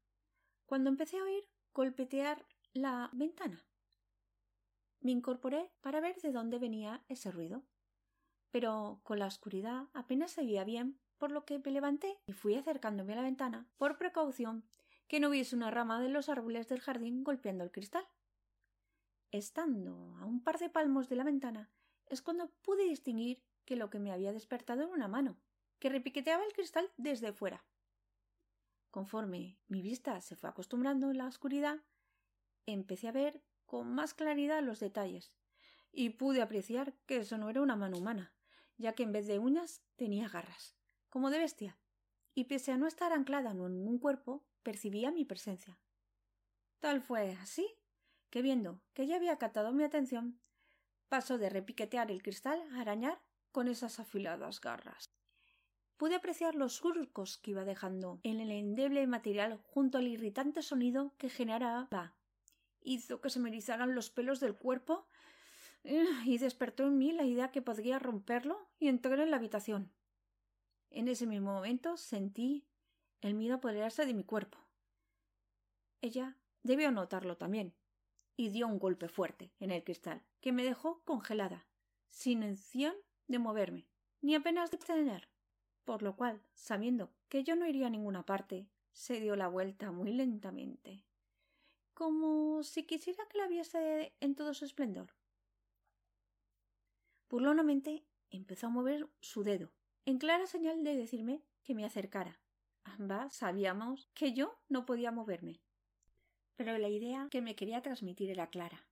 [0.66, 3.64] cuando empecé a oír golpetear la ventana.
[5.00, 7.64] Me incorporé para ver de dónde venía ese ruido,
[8.50, 12.56] pero con la oscuridad apenas se veía bien, por lo que me levanté y fui
[12.56, 14.64] acercándome a la ventana por precaución
[15.08, 18.04] que no hubiese una rama de los árboles del jardín golpeando el cristal.
[19.32, 21.70] Estando a un par de palmos de la ventana
[22.04, 25.38] es cuando pude distinguir que lo que me había despertado era una mano,
[25.78, 27.64] que repiqueteaba el cristal desde fuera.
[28.90, 31.80] Conforme mi vista se fue acostumbrando en la oscuridad,
[32.66, 35.34] empecé a ver con más claridad los detalles,
[35.92, 38.34] y pude apreciar que eso no era una mano humana,
[38.76, 40.76] ya que en vez de uñas tenía garras,
[41.08, 41.78] como de bestia,
[42.34, 45.78] y pese a no estar anclada en un cuerpo, percibía mi presencia.
[46.80, 47.66] Tal fue así
[48.32, 50.40] que viendo que ya había captado mi atención,
[51.10, 53.20] pasó de repiquetear el cristal a arañar
[53.52, 55.12] con esas afiladas garras.
[55.98, 61.12] Pude apreciar los surcos que iba dejando en el endeble material junto al irritante sonido
[61.18, 62.16] que generaba.
[62.80, 65.06] Hizo que se me erizaran los pelos del cuerpo
[65.84, 69.92] eh, y despertó en mí la idea que podría romperlo y entrar en la habitación.
[70.88, 72.64] En ese mismo momento sentí
[73.20, 74.56] el miedo apoderarse de mi cuerpo.
[76.00, 77.74] Ella debió notarlo también,
[78.36, 81.66] y dio un golpe fuerte en el cristal, que me dejó congelada,
[82.10, 82.94] sin opción
[83.28, 83.86] de moverme,
[84.20, 85.28] ni apenas de tener.
[85.84, 89.90] Por lo cual, sabiendo que yo no iría a ninguna parte, se dio la vuelta
[89.90, 91.04] muy lentamente,
[91.94, 95.14] como si quisiera que la viese en todo su esplendor.
[97.28, 99.72] Burlonamente empezó a mover su dedo,
[100.04, 102.40] en clara señal de decirme que me acercara.
[102.84, 105.60] Ambas sabíamos que yo no podía moverme,
[106.56, 108.86] pero la idea que me quería transmitir era clara.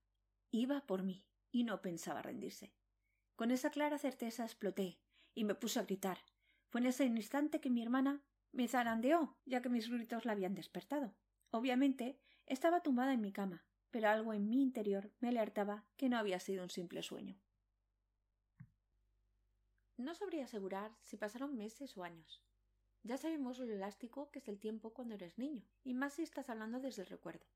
[0.50, 2.72] Iba por mí y no pensaba rendirse.
[3.36, 5.00] Con esa clara certeza exploté
[5.34, 6.18] y me puse a gritar.
[6.68, 10.54] Fue en ese instante que mi hermana me zarandeó, ya que mis gritos la habían
[10.54, 11.14] despertado.
[11.50, 16.18] Obviamente estaba tumbada en mi cama, pero algo en mi interior me alertaba que no
[16.18, 17.40] había sido un simple sueño.
[19.96, 22.42] No sabría asegurar si pasaron meses o años.
[23.02, 26.50] Ya sabemos lo elástico que es el tiempo cuando eres niño, y más si estás
[26.50, 27.46] hablando desde el recuerdo.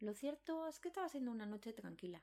[0.00, 2.22] Lo cierto es que estaba siendo una noche tranquila,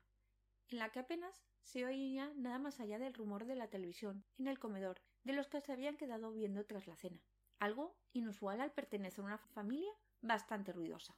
[0.69, 4.47] en la que apenas se oía nada más allá del rumor de la televisión en
[4.47, 7.21] el comedor de los que se habían quedado viendo tras la cena,
[7.59, 9.91] algo inusual al pertenecer a una familia
[10.21, 11.17] bastante ruidosa.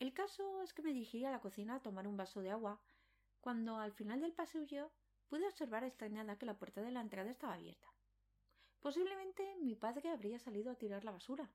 [0.00, 2.80] El caso es que me dirigí a la cocina a tomar un vaso de agua,
[3.40, 4.90] cuando al final del pasillo
[5.28, 7.93] pude observar extrañada que la puerta de la entrada estaba abierta.
[8.84, 11.50] Posiblemente mi padre habría salido a tirar la basura.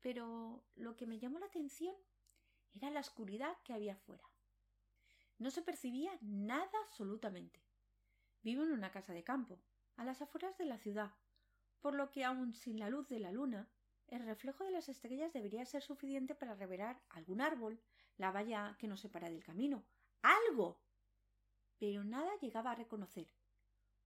[0.00, 1.96] Pero lo que me llamó la atención
[2.72, 4.22] era la oscuridad que había fuera.
[5.38, 7.60] No se percibía nada absolutamente.
[8.42, 9.58] Vivo en una casa de campo,
[9.96, 11.10] a las afueras de la ciudad,
[11.80, 13.68] por lo que aun sin la luz de la luna,
[14.06, 17.82] el reflejo de las estrellas debería ser suficiente para revelar algún árbol,
[18.18, 19.84] la valla que nos separa del camino,
[20.22, 20.80] algo.
[21.80, 23.28] Pero nada llegaba a reconocer,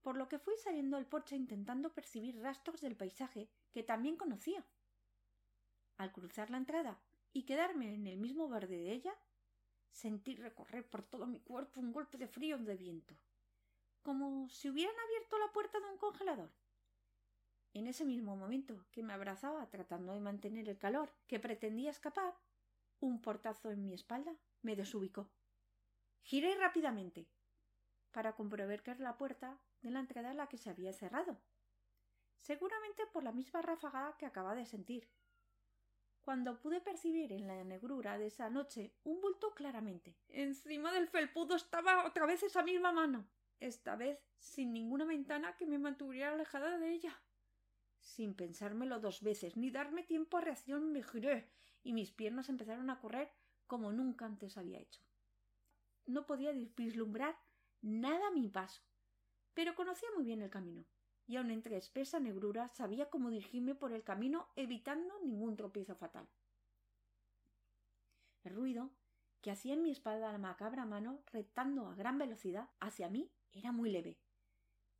[0.05, 4.62] por lo que fui saliendo del porche intentando percibir rastros del paisaje que también conocía.
[5.97, 7.01] Al cruzar la entrada
[7.33, 9.14] y quedarme en el mismo verde de ella,
[9.90, 13.14] sentí recorrer por todo mi cuerpo un golpe de frío de viento,
[14.03, 16.51] como si hubieran abierto la puerta de un congelador.
[17.73, 22.35] En ese mismo momento que me abrazaba tratando de mantener el calor que pretendía escapar,
[23.01, 25.31] un portazo en mi espalda me desubicó.
[26.21, 27.27] Giré rápidamente
[28.12, 31.38] para comprobar que era la puerta de la entrada la que se había cerrado.
[32.38, 35.09] Seguramente por la misma ráfaga que acaba de sentir.
[36.23, 40.16] Cuando pude percibir en la negrura de esa noche un bulto claramente.
[40.29, 43.29] Encima del felpudo estaba otra vez esa misma mano.
[43.61, 47.23] Esta vez sin ninguna ventana que me mantuviera alejada de ella.
[48.01, 51.51] Sin pensármelo dos veces ni darme tiempo a reacción me giré
[51.83, 53.31] y mis piernas empezaron a correr
[53.66, 55.03] como nunca antes había hecho.
[56.07, 57.38] No podía vislumbrar
[57.81, 58.83] nada a mi paso,
[59.55, 60.85] pero conocía muy bien el camino,
[61.27, 66.29] y aun entre espesa negrura sabía cómo dirigirme por el camino evitando ningún tropiezo fatal.
[68.43, 68.90] El ruido
[69.40, 73.73] que hacía en mi espalda la macabra mano retando a gran velocidad hacia mí era
[73.73, 74.19] muy leve.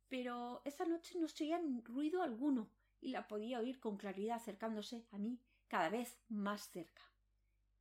[0.07, 2.69] Pero esa noche no se oía ruido alguno
[3.01, 7.01] y la podía oír con claridad acercándose a mí cada vez más cerca.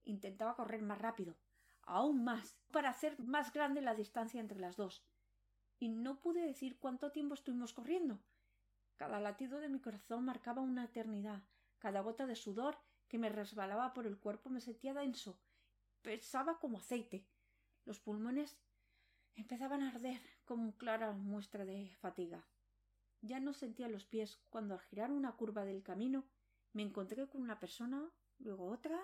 [0.04, 1.36] Intentaba correr más rápido,
[1.82, 5.04] aún más, para hacer más grande la distancia entre las dos.
[5.84, 8.18] Y no pude decir cuánto tiempo estuvimos corriendo.
[8.96, 11.42] Cada latido de mi corazón marcaba una eternidad.
[11.78, 15.38] Cada gota de sudor que me resbalaba por el cuerpo me sentía denso,
[16.00, 17.28] pesaba como aceite.
[17.84, 18.56] Los pulmones
[19.34, 22.46] empezaban a arder como clara muestra de fatiga.
[23.20, 26.24] Ya no sentía los pies cuando al girar una curva del camino
[26.72, 28.98] me encontré con una persona, luego otra,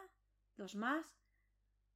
[0.56, 1.20] dos más.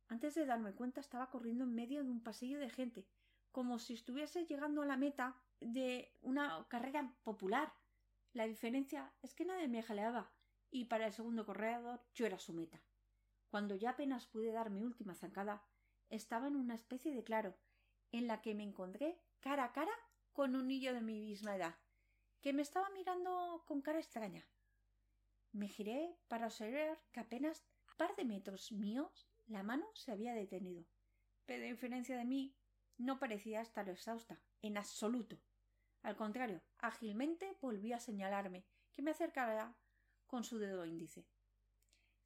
[0.09, 3.09] Antes de darme cuenta estaba corriendo en medio de un pasillo de gente,
[3.55, 7.73] como si estuviese llegando a la meta de una carrera popular.
[8.33, 10.33] La diferencia es que nadie me jaleaba,
[10.73, 12.83] y para el segundo corredor yo era su meta.
[13.47, 15.64] Cuando ya apenas pude dar mi última zancada,
[16.11, 17.57] estaba en una especie de claro,
[18.11, 19.95] en la que me encontré cara a cara
[20.33, 21.77] con un niño de mi misma edad,
[22.40, 24.45] que me estaba mirando con cara extraña.
[25.53, 30.35] Me giré para observar que apenas a par de metros míos la mano se había
[30.35, 30.85] detenido.
[31.47, 32.57] Pero a diferencia de mí,
[32.98, 35.40] no parecía estar exhausta, en absoluto.
[36.02, 39.76] Al contrario, ágilmente volvió a señalarme que me acercara
[40.26, 41.26] con su dedo índice.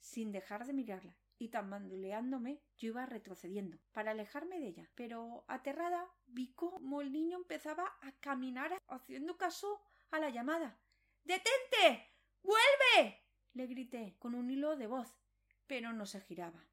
[0.00, 4.90] Sin dejar de mirarla y tambanduleándome, yo iba retrocediendo para alejarme de ella.
[4.94, 10.80] Pero aterrada vi cómo el niño empezaba a caminar haciendo caso a la llamada.
[11.24, 12.12] ¡Detente!
[12.42, 13.22] ¡Vuelve!
[13.52, 15.18] le grité con un hilo de voz,
[15.66, 16.64] pero no se giraba.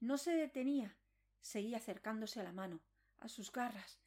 [0.00, 0.96] No se detenía.
[1.40, 2.80] Seguía acercándose a la mano,
[3.24, 4.00] a sus garras,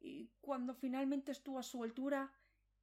[0.00, 2.32] y cuando finalmente estuvo a su altura,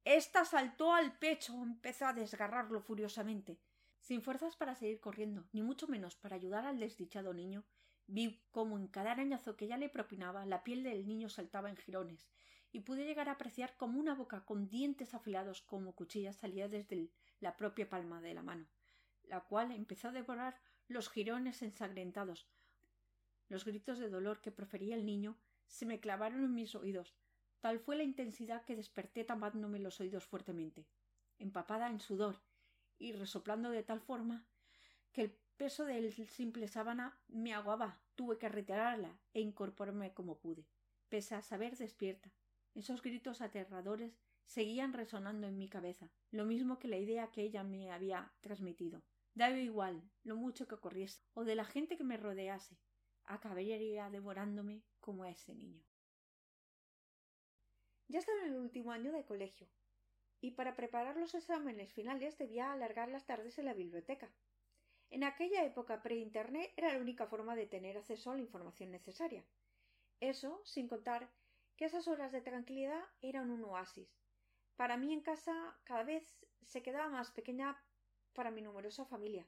[0.04, 3.58] ésta saltó al pecho, empezó a desgarrarlo furiosamente.
[4.00, 7.64] Sin fuerzas para seguir corriendo, ni mucho menos para ayudar al desdichado niño,
[8.06, 11.76] vi cómo en cada arañazo que ella le propinaba la piel del niño saltaba en
[11.76, 12.28] jirones,
[12.72, 17.10] y pude llegar a apreciar como una boca con dientes afilados como cuchillas salía desde
[17.40, 18.66] la propia palma de la mano,
[19.24, 22.46] la cual empezó a devorar los jirones ensangrentados.
[23.48, 27.14] Los gritos de dolor que profería el niño se me clavaron en mis oídos.
[27.60, 30.86] Tal fue la intensidad que desperté tapándome los oídos fuertemente.
[31.38, 32.40] Empapada en sudor
[32.98, 34.46] y resoplando de tal forma
[35.12, 38.00] que el peso del simple sábana me aguaba.
[38.14, 40.66] Tuve que retirarla e incorporarme como pude.
[41.08, 42.32] Pese a saber despierta,
[42.74, 47.62] esos gritos aterradores seguían resonando en mi cabeza, lo mismo que la idea que ella
[47.62, 49.02] me había transmitido.
[49.34, 52.78] Daba igual lo mucho que corriese o de la gente que me rodease,
[53.24, 55.80] acabaría devorándome como a ese niño.
[58.08, 59.68] Ya estaba en el último año de colegio,
[60.40, 64.28] y para preparar los exámenes finales debía alargar las tardes en la biblioteca.
[65.08, 69.44] En aquella época pre-internet era la única forma de tener acceso a la información necesaria.
[70.18, 71.30] Eso, sin contar
[71.76, 74.08] que esas horas de tranquilidad eran un oasis.
[74.74, 77.80] Para mí en casa cada vez se quedaba más pequeña
[78.34, 79.46] para mi numerosa familia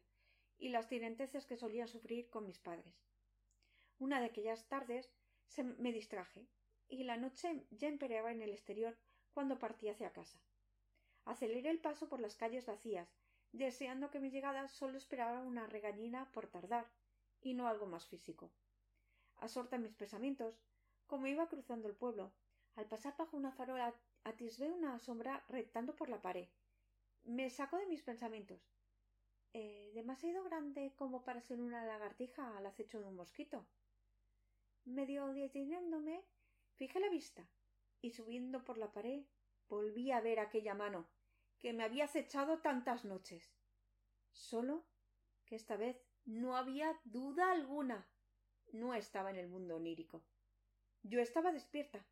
[0.56, 2.94] y las tiranteces que solía sufrir con mis padres.
[3.98, 5.10] Una de aquellas tardes
[5.78, 6.46] me distraje
[6.88, 8.96] y la noche ya empereaba en el exterior
[9.32, 10.38] cuando partí hacia casa.
[11.24, 13.08] Aceleré el paso por las calles vacías,
[13.52, 16.90] deseando que mi llegada solo esperara una regañina por tardar,
[17.40, 18.50] y no algo más físico.
[19.36, 20.60] Asorta mis pensamientos,
[21.06, 22.32] como iba cruzando el pueblo,
[22.74, 26.48] al pasar bajo una farola atisbé una sombra rectando por la pared.
[27.24, 28.60] Me sacó de mis pensamientos.
[29.52, 33.66] Eh, demasiado grande como para ser una lagartija al acecho de un mosquito.
[34.84, 36.24] Medio deteniéndome,
[36.76, 37.48] fijé la vista,
[38.00, 39.24] y subiendo por la pared
[39.68, 41.08] volví a ver aquella mano
[41.58, 43.52] que me había acechado tantas noches.
[44.30, 44.86] Solo
[45.44, 48.08] que esta vez no había duda alguna.
[48.72, 50.22] No estaba en el mundo onírico.
[51.02, 52.06] Yo estaba despierta.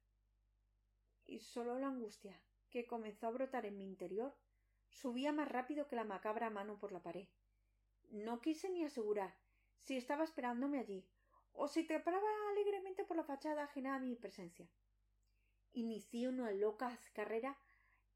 [1.27, 2.41] Y solo la angustia
[2.71, 4.35] que comenzó a brotar en mi interior
[4.89, 7.29] subía más rápido que la macabra mano por la pared.
[8.11, 9.37] No quise ni asegurar
[9.81, 11.09] si estaba esperándome allí
[11.57, 12.20] o si trepaba
[12.52, 14.68] alegremente por la fachada ajena a mi presencia.
[15.72, 17.59] Inicié una loca carrera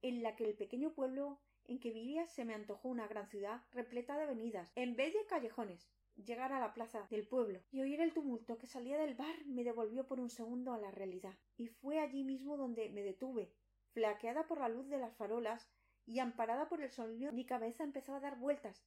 [0.02, 3.62] en la que el pequeño pueblo en que vivía se me antojó una gran ciudad
[3.72, 5.88] repleta de avenidas, en vez de callejones.
[6.16, 9.64] Llegar a la plaza del pueblo y oír el tumulto que salía del bar me
[9.64, 11.34] devolvió por un segundo a la realidad.
[11.56, 13.52] Y fue allí mismo donde me detuve,
[13.92, 15.70] flaqueada por la luz de las farolas
[16.06, 18.82] y amparada por el sonido mi cabeza empezó a dar vueltas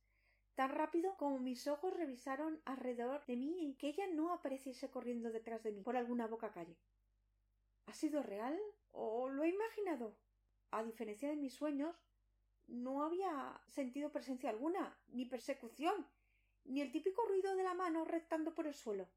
[0.55, 5.31] tan rápido como mis ojos revisaron alrededor de mí y que ella no apareciese corriendo
[5.31, 6.77] detrás de mí por alguna boca calle.
[7.87, 8.59] ¿Ha sido real
[8.91, 10.15] o lo he imaginado?
[10.71, 11.95] A diferencia de mis sueños,
[12.67, 16.07] no había sentido presencia alguna, ni persecución,
[16.65, 19.07] ni el típico ruido de la mano rectando por el suelo.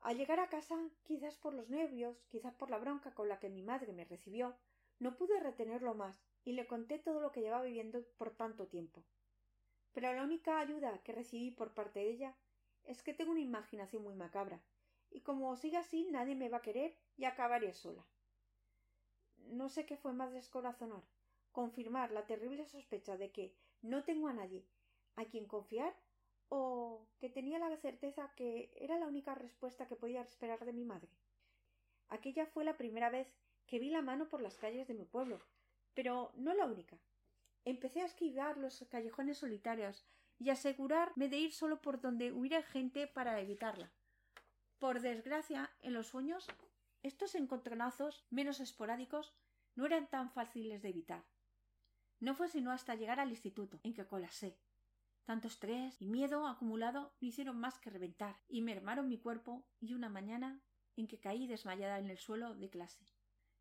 [0.00, 3.48] Al llegar a casa, quizás por los nervios, quizás por la bronca con la que
[3.48, 4.56] mi madre me recibió,
[4.98, 9.04] no pude retenerlo más y le conté todo lo que llevaba viviendo por tanto tiempo.
[9.92, 12.36] Pero la única ayuda que recibí por parte de ella
[12.84, 14.62] es que tengo una imaginación muy macabra,
[15.10, 18.04] y como siga así nadie me va a querer y acabaré sola.
[19.36, 21.02] No sé qué fue más descorazonar
[21.58, 24.64] confirmar la terrible sospecha de que no tengo a nadie
[25.16, 25.92] a quien confiar
[26.48, 30.84] o que tenía la certeza que era la única respuesta que podía esperar de mi
[30.84, 31.08] madre.
[32.10, 33.26] Aquella fue la primera vez
[33.66, 35.40] que vi la mano por las calles de mi pueblo,
[35.94, 36.96] pero no la única.
[37.64, 40.06] Empecé a esquivar los callejones solitarios
[40.38, 43.90] y asegurarme de ir solo por donde hubiera gente para evitarla.
[44.78, 46.46] Por desgracia, en los sueños,
[47.02, 49.34] estos encontronazos menos esporádicos
[49.74, 51.24] no eran tan fáciles de evitar.
[52.20, 54.58] No fue sino hasta llegar al instituto en que colasé.
[55.24, 59.92] Tanto estrés y miedo acumulado no hicieron más que reventar y mermaron mi cuerpo y
[59.92, 60.62] una mañana
[60.96, 63.04] en que caí desmayada en el suelo de clase.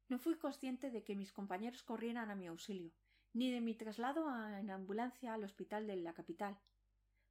[0.07, 2.93] No fui consciente de que mis compañeros corrieran a mi auxilio,
[3.37, 4.27] ni de mi traslado
[4.57, 6.57] en ambulancia al hospital de la capital.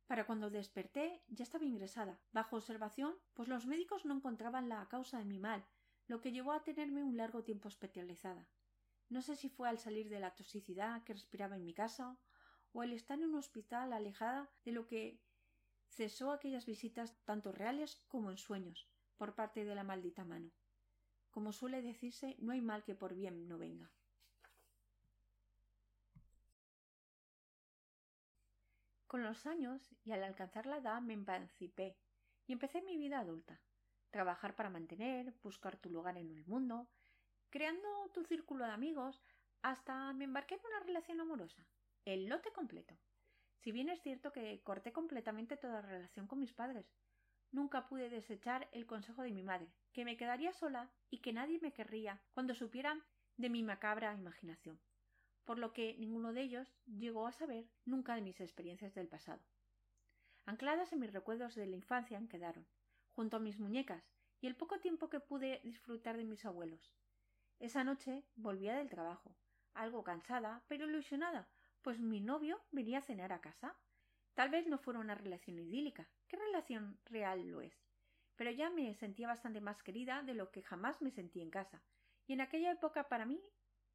[0.07, 5.19] Para cuando desperté ya estaba ingresada, bajo observación, pues los médicos no encontraban la causa
[5.19, 5.67] de mi mal,
[6.07, 8.47] lo que llevó a tenerme un largo tiempo hospitalizada.
[9.09, 12.17] No sé si fue al salir de la toxicidad que respiraba en mi casa
[12.73, 15.21] o el estar en un hospital alejada de lo que
[15.89, 20.53] cesó aquellas visitas tanto reales como en sueños por parte de la maldita mano.
[21.33, 23.91] Como suele decirse, no hay mal que por bien no venga.
[29.07, 31.97] Con los años y al alcanzar la edad me emancipé
[32.47, 33.61] y empecé mi vida adulta.
[34.11, 36.89] Trabajar para mantener, buscar tu lugar en el mundo,
[37.51, 39.23] creando tu círculo de amigos,
[39.63, 41.65] hasta me embarqué en una relación amorosa.
[42.05, 42.97] El lote completo.
[43.59, 46.87] Si bien es cierto que corté completamente toda relación con mis padres,
[47.53, 51.61] nunca pude desechar el consejo de mi madre, que me quedaría sola y que nadie
[51.61, 53.05] me querría cuando supieran
[53.37, 54.81] de mi macabra imaginación,
[55.47, 59.41] por lo que ninguno de ellos llegó a saber nunca de mis experiencias del pasado.
[60.45, 62.67] Ancladas en mis recuerdos de la infancia quedaron,
[63.13, 64.05] junto a mis muñecas
[64.41, 66.93] y el poco tiempo que pude disfrutar de mis abuelos,
[67.59, 69.35] esa noche volvía del trabajo,
[69.73, 71.49] algo cansada, pero ilusionada,
[71.81, 73.75] pues mi novio venía a cenar a casa.
[74.35, 76.07] Tal vez no fuera una relación idílica.
[76.29, 77.75] ¿Qué relación real lo es?
[78.37, 81.83] Pero ya me sentía bastante más querida de lo que jamás me sentí en casa,
[82.27, 83.41] y en aquella época para mí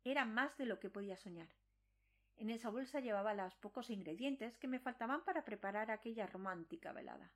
[0.04, 1.50] era más de lo que podía soñar.
[2.38, 7.32] En esa bolsa llevaba los pocos ingredientes que me faltaban para preparar aquella romántica velada.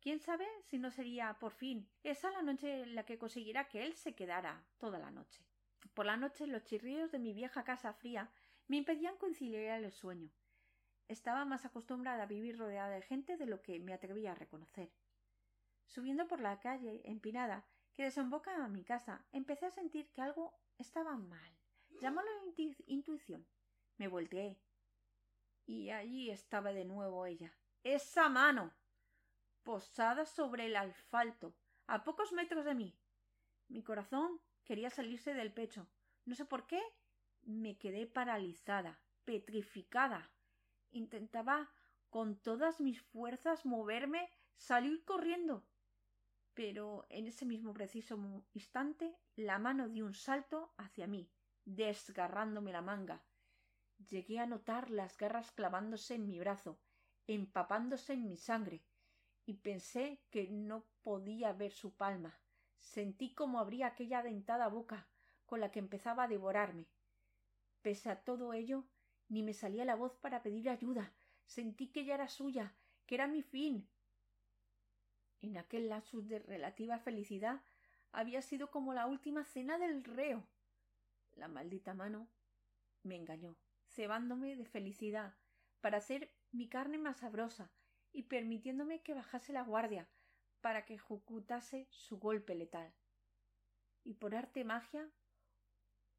[0.00, 3.84] Quién sabe si no sería por fin esa la noche en la que consiguiera que
[3.84, 5.44] él se quedara toda la noche.
[5.92, 8.30] Por la noche los chirridos de mi vieja casa fría
[8.68, 10.30] me impedían conciliar el sueño.
[11.08, 14.92] Estaba más acostumbrada a vivir rodeada de gente de lo que me atrevía a reconocer.
[15.86, 20.54] Subiendo por la calle empinada que desemboca a mi casa, empecé a sentir que algo
[20.76, 21.57] estaba mal.
[22.00, 22.30] Llámalo
[22.86, 23.46] intuición.
[23.96, 24.58] Me volteé.
[25.66, 27.52] Y allí estaba de nuevo ella.
[27.82, 28.72] ¡Esa mano!
[29.68, 31.54] posada sobre el asfalto,
[31.86, 32.96] a pocos metros de mí.
[33.68, 35.86] Mi corazón quería salirse del pecho.
[36.24, 36.80] No sé por qué
[37.42, 40.30] me quedé paralizada, petrificada.
[40.90, 41.70] Intentaba
[42.08, 45.66] con todas mis fuerzas moverme, salir corriendo.
[46.54, 48.18] Pero en ese mismo preciso
[48.54, 51.30] instante la mano dio un salto hacia mí,
[51.68, 53.22] desgarrándome la manga.
[54.08, 56.80] Llegué a notar las garras clavándose en mi brazo,
[57.26, 58.82] empapándose en mi sangre,
[59.44, 62.40] y pensé que no podía ver su palma.
[62.78, 65.08] Sentí como abría aquella dentada boca
[65.46, 66.86] con la que empezaba a devorarme.
[67.82, 68.84] Pese a todo ello,
[69.28, 71.12] ni me salía la voz para pedir ayuda.
[71.44, 72.74] Sentí que ya era suya,
[73.06, 73.88] que era mi fin.
[75.40, 77.62] En aquel lapsus de relativa felicidad
[78.12, 80.46] había sido como la última cena del reo.
[81.38, 82.28] La maldita mano
[83.04, 85.36] me engañó, cebándome de felicidad,
[85.80, 87.70] para hacer mi carne más sabrosa
[88.12, 90.08] y permitiéndome que bajase la guardia,
[90.60, 92.92] para que ejecutase su golpe letal.
[94.02, 95.08] Y por arte magia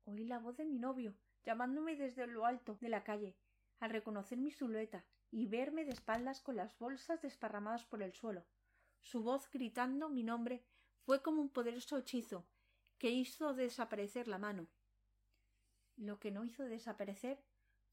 [0.05, 3.35] oí la voz de mi novio llamándome desde lo alto de la calle,
[3.79, 8.45] al reconocer mi silueta y verme de espaldas con las bolsas desparramadas por el suelo.
[9.01, 10.63] Su voz gritando mi nombre
[11.01, 12.47] fue como un poderoso hechizo
[12.97, 14.69] que hizo desaparecer la mano.
[15.99, 17.43] Lo que no hizo desaparecer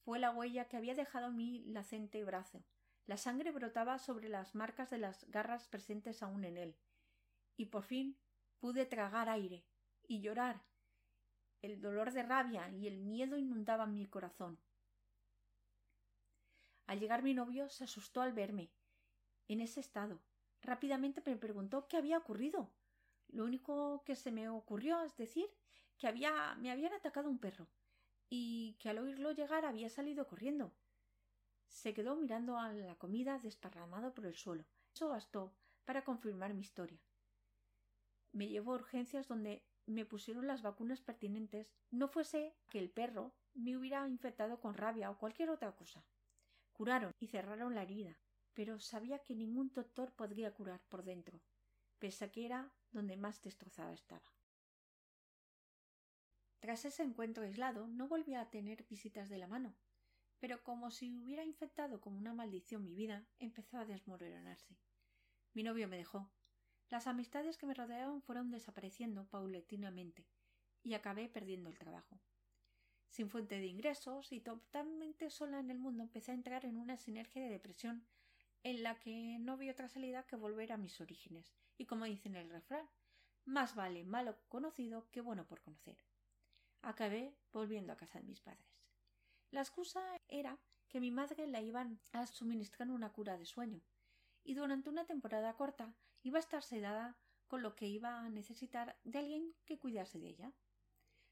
[0.05, 2.65] fue la huella que había dejado mi lacente brazo,
[3.09, 6.77] La sangre brotaba sobre las marcas de las garras presentes aún en él.
[7.57, 8.17] Y por fin
[8.61, 9.65] pude tragar aire
[10.07, 10.63] y llorar.
[11.63, 14.57] El dolor de rabia y el miedo inundaban mi corazón.
[16.87, 18.71] Al llegar mi novio se asustó al verme
[19.49, 20.21] en ese estado.
[20.63, 22.71] Rápidamente me preguntó qué había ocurrido.
[23.29, 25.49] Lo único que se me ocurrió es decir
[25.99, 27.67] que había me habían atacado un perro
[28.29, 30.73] y que al oírlo llegar había salido corriendo.
[31.69, 34.65] Se quedó mirando a la comida desparramado por el suelo.
[34.95, 35.55] Eso bastó
[35.85, 37.01] para confirmar mi historia.
[38.33, 43.35] Me llevó a urgencias donde me pusieron las vacunas pertinentes, no fuese que el perro
[43.55, 46.05] me hubiera infectado con rabia o cualquier otra cosa.
[46.73, 48.19] Curaron y cerraron la herida,
[48.53, 51.41] pero sabía que ningún doctor podría curar por dentro,
[51.99, 54.36] pese a que era donde más destrozada estaba.
[56.67, 59.77] Tras ese encuentro aislado no volví a tener visitas de la mano,
[60.41, 64.77] pero como si hubiera infectado como una maldición mi vida, empezó a desmoronarse.
[65.53, 66.29] Mi novio me dejó.
[66.89, 70.27] Las amistades que me rodeaban fueron desapareciendo paulatinamente,
[70.83, 72.21] y acabé perdiendo el trabajo.
[73.11, 76.97] Sin fuente de ingresos y totalmente sola en el mundo, empecé a entrar en una
[76.97, 78.09] sinergia de depresión
[78.65, 82.29] en la que no vi otra salida que volver a mis orígenes, y como dice
[82.29, 82.91] en el refrán,
[83.45, 85.97] más vale malo conocido que bueno por conocer.
[86.87, 88.79] Acabé volviendo a casa de mis padres.
[89.51, 90.57] La excusa era
[90.89, 93.83] que mi madre la iban a suministrar una cura de sueño,
[94.45, 97.19] y durante una temporada corta iba a estar sedada
[97.49, 100.53] con lo que iba a necesitar de alguien que cuidase de ella.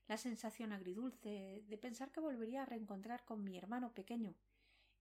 [0.09, 4.35] La sensación agridulce de pensar que volvería a reencontrar con mi hermano pequeño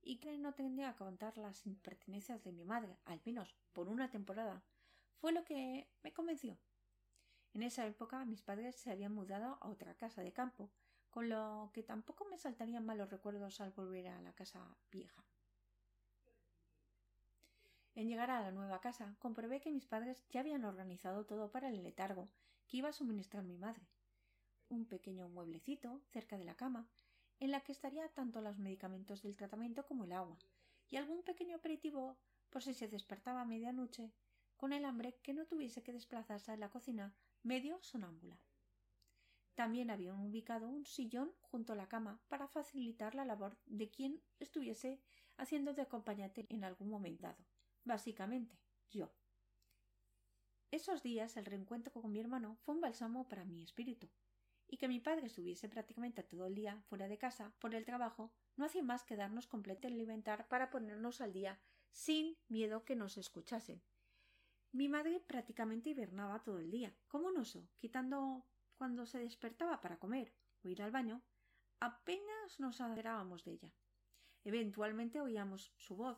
[0.03, 4.11] y que no tendría que contar las impertinencias de mi madre, al menos por una
[4.11, 4.63] temporada,
[5.15, 6.59] fue lo que me convenció.
[7.53, 10.71] En esa época mis padres se habían mudado a otra casa de campo,
[11.11, 15.23] con lo que tampoco me saltarían malos recuerdos al volver a la casa vieja.
[17.93, 21.69] En llegar a la nueva casa, comprobé que mis padres ya habían organizado todo para
[21.69, 22.27] el letargo
[22.67, 23.85] que iba a suministrar mi madre.
[24.69, 26.87] Un pequeño mueblecito cerca de la cama,
[27.39, 30.39] en la que estaría tanto los medicamentos del tratamiento como el agua,
[30.89, 32.17] y algún pequeño aperitivo
[32.49, 34.11] por si se despertaba a medianoche
[34.57, 37.13] con el hambre que no tuviese que desplazarse a la cocina
[37.43, 38.39] medio sonámbula.
[39.55, 44.23] También habían ubicado un sillón junto a la cama para facilitar la labor de quien
[44.39, 44.99] estuviese
[45.37, 47.45] haciendo de acompañante en algún momento dado.
[47.83, 48.57] Básicamente,
[48.89, 49.13] yo.
[50.71, 54.09] Esos días el reencuentro con mi hermano fue un bálsamo para mi espíritu,
[54.67, 58.33] y que mi padre estuviese prácticamente todo el día fuera de casa por el trabajo
[58.55, 61.59] no hacía más que darnos completo alimentar para ponernos al día
[61.91, 63.83] sin miedo que nos escuchasen.
[64.73, 68.43] Mi madre prácticamente hibernaba todo el día, como un oso, quitando
[68.75, 71.21] cuando se despertaba para comer o ir al baño,
[71.79, 73.71] apenas nos alegrábamos de ella.
[74.43, 76.17] Eventualmente oíamos su voz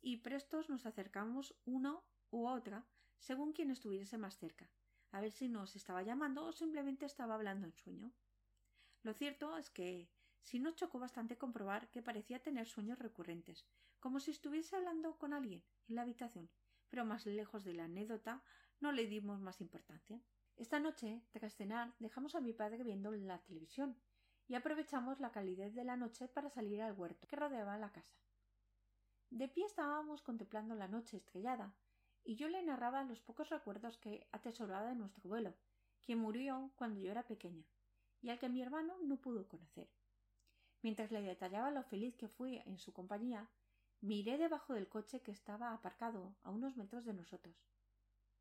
[0.00, 2.86] y prestos nos acercamos uno u otra
[3.18, 4.70] según quien estuviese más cerca,
[5.10, 8.12] a ver si nos estaba llamando o simplemente estaba hablando en sueño.
[9.02, 10.08] Lo cierto es que
[10.42, 13.66] si nos chocó bastante comprobar que parecía tener sueños recurrentes,
[13.98, 16.48] como si estuviese hablando con alguien en la habitación,
[16.96, 18.42] pero más lejos de la anécdota
[18.80, 20.18] no le dimos más importancia.
[20.56, 23.98] Esta noche, tras cenar, dejamos a mi padre viendo la televisión
[24.48, 28.16] y aprovechamos la calidez de la noche para salir al huerto que rodeaba la casa.
[29.28, 31.76] De pie estábamos contemplando la noche estrellada,
[32.24, 35.52] y yo le narraba los pocos recuerdos que atesoraba de nuestro abuelo,
[36.00, 37.66] quien murió cuando yo era pequeña,
[38.22, 39.90] y al que mi hermano no pudo conocer.
[40.80, 43.50] Mientras le detallaba lo feliz que fui en su compañía,
[44.00, 47.56] miré debajo del coche que estaba aparcado a unos metros de nosotros.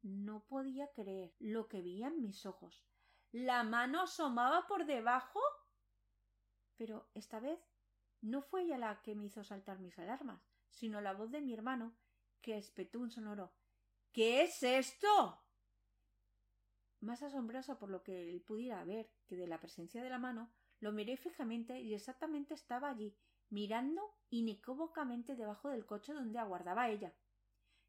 [0.02, 2.86] No podía creer lo que veían mis ojos.
[3.32, 5.40] ¿La mano asomaba por debajo?
[6.78, 7.60] Pero esta vez
[8.22, 11.54] no fue ella la que me hizo saltar mis alarmas, sino la voz de mi
[11.54, 11.96] hermano,
[12.42, 13.54] que espetó un sonoro
[14.16, 15.44] ¿Qué es esto?
[17.02, 20.50] Más asombrosa por lo que él pudiera ver que de la presencia de la mano,
[20.80, 23.14] lo miré fijamente y exactamente estaba allí,
[23.50, 27.14] mirando inequívocamente debajo del coche donde aguardaba ella.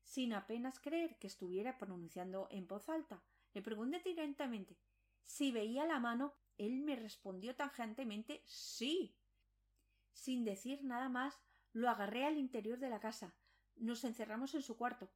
[0.02, 4.78] Sin apenas creer que estuviera pronunciando en voz alta, le pregunté tirantemente
[5.24, 6.34] si veía la mano.
[6.56, 9.14] Él me respondió tangentemente sí.
[10.12, 11.38] Sin decir nada más,
[11.72, 13.34] lo agarré al interior de la casa,
[13.74, 15.10] nos encerramos en su cuarto,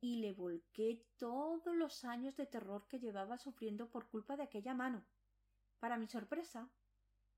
[0.00, 4.72] y le volqué todos los años de terror que llevaba sufriendo por culpa de aquella
[4.72, 5.04] mano.
[5.80, 6.70] Para mi sorpresa,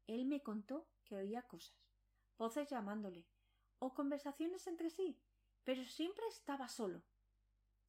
[0.06, 1.89] él me contó que oía cosas,
[2.40, 3.26] voces llamándole,
[3.80, 5.20] o conversaciones entre sí,
[5.62, 7.02] pero siempre estaba solo.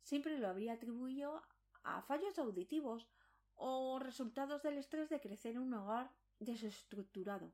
[0.03, 1.41] Siempre lo habría atribuido
[1.83, 3.07] a fallos auditivos
[3.55, 7.53] o resultados del estrés de crecer en un hogar desestructurado.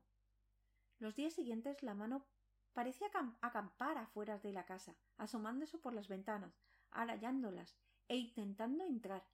[0.98, 2.26] Los días siguientes la mano
[2.72, 3.06] parecía
[3.42, 6.58] acampar afuera de la casa, asomándose por las ventanas,
[6.90, 7.76] arallándolas
[8.08, 9.24] e intentando entrar.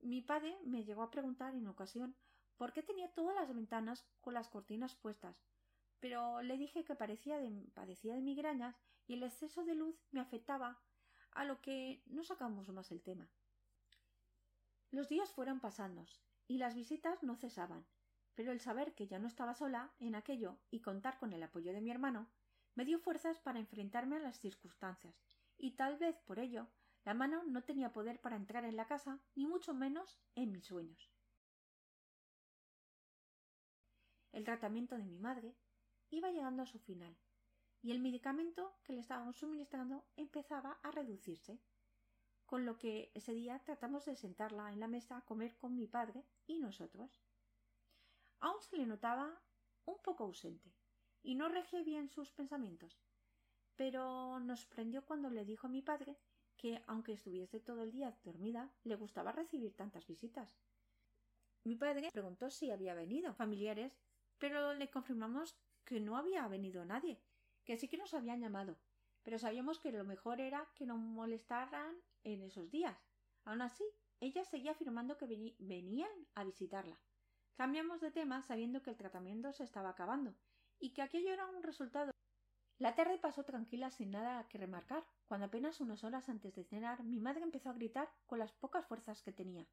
[0.00, 2.16] Mi padre me llegó a preguntar en ocasión
[2.56, 5.42] por qué tenía todas las ventanas con las cortinas puestas,
[6.00, 8.76] pero le dije que parecía de, padecía de migrañas
[9.06, 10.78] y el exceso de luz me afectaba,
[11.32, 13.28] a lo que no sacamos más el tema.
[14.90, 16.06] Los días fueron pasando
[16.46, 17.86] y las visitas no cesaban,
[18.34, 21.72] pero el saber que ya no estaba sola en aquello y contar con el apoyo
[21.72, 22.28] de mi hermano
[22.74, 25.14] me dio fuerzas para enfrentarme a las circunstancias,
[25.56, 26.68] y tal vez por ello
[27.04, 30.66] la mano no tenía poder para entrar en la casa, ni mucho menos en mis
[30.66, 31.10] sueños.
[34.32, 35.56] El tratamiento de mi madre
[36.10, 37.16] iba llegando a su final,
[37.82, 41.60] y el medicamento que le estábamos suministrando empezaba a reducirse,
[42.46, 45.86] con lo que ese día tratamos de sentarla en la mesa a comer con mi
[45.86, 47.20] padre y nosotros.
[48.40, 49.42] Aún se le notaba
[49.84, 50.72] un poco ausente,
[51.22, 52.98] y no regía bien sus pensamientos,
[53.76, 56.18] pero nos prendió cuando le dijo a mi padre
[56.56, 60.58] que, aunque estuviese todo el día dormida, le gustaba recibir tantas visitas.
[61.64, 63.96] Mi padre preguntó si había venido familiares,
[64.38, 65.56] pero le confirmamos
[65.88, 67.18] que no había venido nadie,
[67.64, 68.76] que sí que nos habían llamado,
[69.22, 72.98] pero sabíamos que lo mejor era que no molestaran en esos días.
[73.44, 73.84] Aun así,
[74.20, 77.00] ella seguía afirmando que venían a visitarla.
[77.54, 80.34] Cambiamos de tema sabiendo que el tratamiento se estaba acabando
[80.78, 82.12] y que aquello era un resultado.
[82.76, 87.02] La tarde pasó tranquila sin nada que remarcar, cuando apenas unas horas antes de cenar
[87.02, 89.66] mi madre empezó a gritar con las pocas fuerzas que tenía.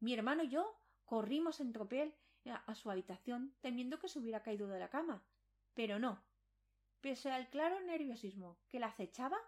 [0.00, 2.14] Mi hermano y yo corrimos en tropel
[2.46, 5.22] a su habitación temiendo que se hubiera caído de la cama.
[5.74, 6.22] Pero no.
[7.00, 9.38] Pese al claro nerviosismo que la acechaba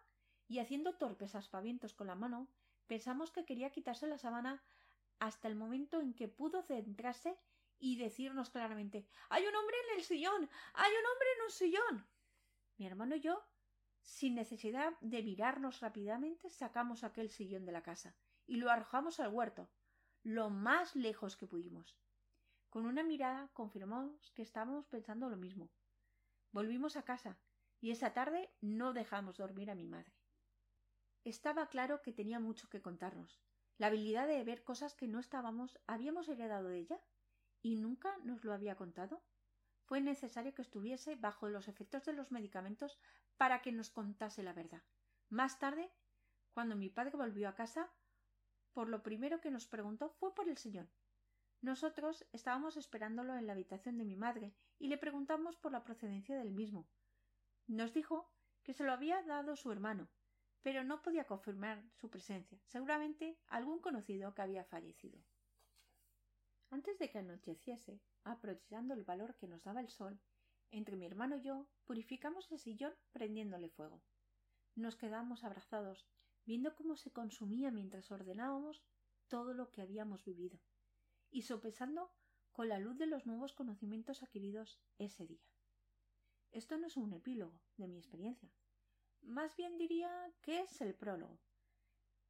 [0.49, 2.49] y haciendo torpes aspavientos con la mano,
[2.87, 4.63] pensamos que quería quitarse la sábana
[5.19, 7.39] hasta el momento en que pudo centrarse
[7.79, 10.51] y decirnos claramente Hay un hombre en el sillón.
[10.75, 12.07] Hay un hombre en un sillón.
[12.77, 13.43] Mi hermano y yo,
[14.03, 18.17] sin necesidad de mirarnos rápidamente, sacamos aquel sillón de la casa
[18.47, 19.71] y lo arrojamos al huerto,
[20.23, 21.97] lo más lejos que pudimos.
[22.69, 25.71] Con una mirada confirmamos que estábamos pensando lo mismo.
[26.55, 27.37] Volvimos a casa
[27.81, 30.15] y esa tarde no dejamos dormir a mi madre.
[31.25, 33.41] Estaba claro que tenía mucho que contarnos.
[33.77, 37.01] La habilidad de ver cosas que no estábamos habíamos heredado de ella
[37.61, 39.25] y nunca nos lo había contado.
[39.83, 43.01] Fue necesario que estuviese bajo los efectos de los medicamentos
[43.37, 44.85] para que nos contase la verdad.
[45.31, 45.91] Más tarde,
[46.53, 47.91] cuando mi padre volvió a casa,
[48.73, 50.89] por lo primero que nos preguntó fue por el señor.
[51.65, 56.37] Nosotros estábamos esperándolo en la habitación de mi madre y le preguntamos por la procedencia
[56.37, 56.87] del mismo.
[57.67, 58.31] Nos dijo
[58.63, 60.11] que se lo había dado su hermano,
[60.61, 65.19] pero no podía confirmar su presencia, seguramente algún conocido que había fallecido.
[66.69, 70.21] Antes de que anocheciese, aprovechando el valor que nos daba el sol,
[70.71, 74.03] entre mi hermano y yo purificamos el sillón prendiéndole fuego.
[74.75, 76.07] Nos quedamos abrazados,
[76.45, 78.85] viendo cómo se consumía mientras ordenábamos
[79.29, 80.61] todo lo que habíamos vivido
[81.35, 82.13] y sopesando
[82.53, 85.45] con la luz de los nuevos conocimientos adquiridos ese día.
[86.53, 88.49] Esto no es un epílogo de mi experiencia.
[89.21, 91.41] Más bien diría que es el prólogo.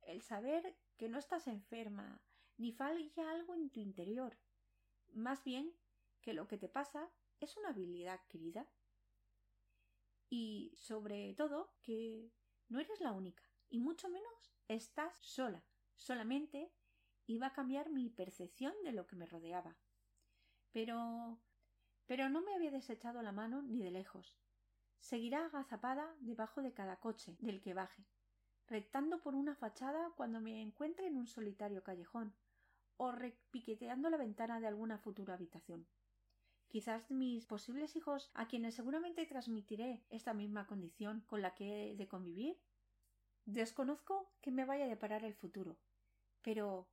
[0.00, 2.22] El saber que no estás enferma,
[2.56, 4.38] ni falla algo en tu interior.
[5.12, 5.76] Más bien
[6.22, 8.66] que lo que te pasa es una habilidad adquirida.
[10.30, 12.32] Y sobre todo que
[12.68, 15.62] no eres la única, y mucho menos estás sola.
[15.94, 16.72] Solamente
[17.26, 19.76] iba a cambiar mi percepción de lo que me rodeaba.
[20.72, 21.38] Pero.
[22.06, 24.38] pero no me había desechado la mano ni de lejos.
[24.98, 28.06] Seguirá agazapada debajo de cada coche del que baje,
[28.66, 32.34] rectando por una fachada cuando me encuentre en un solitario callejón,
[32.96, 35.86] o repiqueteando la ventana de alguna futura habitación.
[36.68, 41.96] Quizás mis posibles hijos, a quienes seguramente transmitiré esta misma condición con la que he
[41.96, 42.58] de convivir.
[43.44, 45.76] Desconozco que me vaya a deparar el futuro,
[46.42, 46.88] pero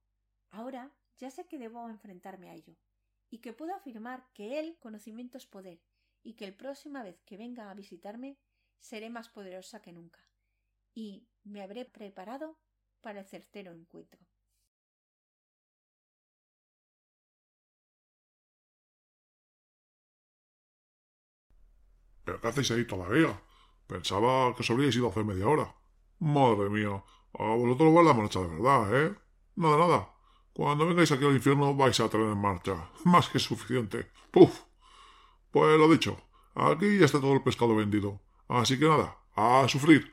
[0.51, 2.75] Ahora ya sé que debo enfrentarme a ello,
[3.29, 5.81] y que puedo afirmar que el conocimiento es poder,
[6.23, 8.37] y que la próxima vez que venga a visitarme
[8.79, 10.19] seré más poderosa que nunca,
[10.93, 12.57] y me habré preparado
[13.01, 14.19] para el certero encuentro.
[22.23, 23.41] ¿Pero qué hacéis ahí todavía?
[23.87, 25.75] Pensaba que os habríais ido hace media hora.
[26.19, 29.15] Madre mía, a vosotros va la marcha de verdad, ¿eh?
[29.55, 30.10] Nada, nada.
[30.53, 32.89] Cuando vengáis aquí al infierno vais a tener en marcha.
[33.05, 34.11] Más que suficiente.
[34.31, 34.63] ¡Puf!
[35.51, 36.17] Pues lo dicho,
[36.55, 38.21] aquí ya está todo el pescado vendido.
[38.47, 40.11] Así que nada, a sufrir.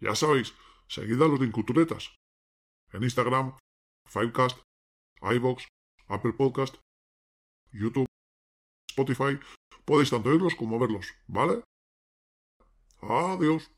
[0.00, 0.54] Ya sabéis,
[0.88, 2.14] seguid a los de Inculturetas.
[2.92, 3.56] En Instagram,
[4.06, 4.58] Fivecast,
[5.22, 5.66] iVox,
[6.08, 6.76] Apple Podcast,
[7.72, 8.06] YouTube,
[8.88, 9.38] Spotify.
[9.84, 11.62] Podéis tanto oírlos como verlos, ¿vale?
[13.00, 13.70] Adiós.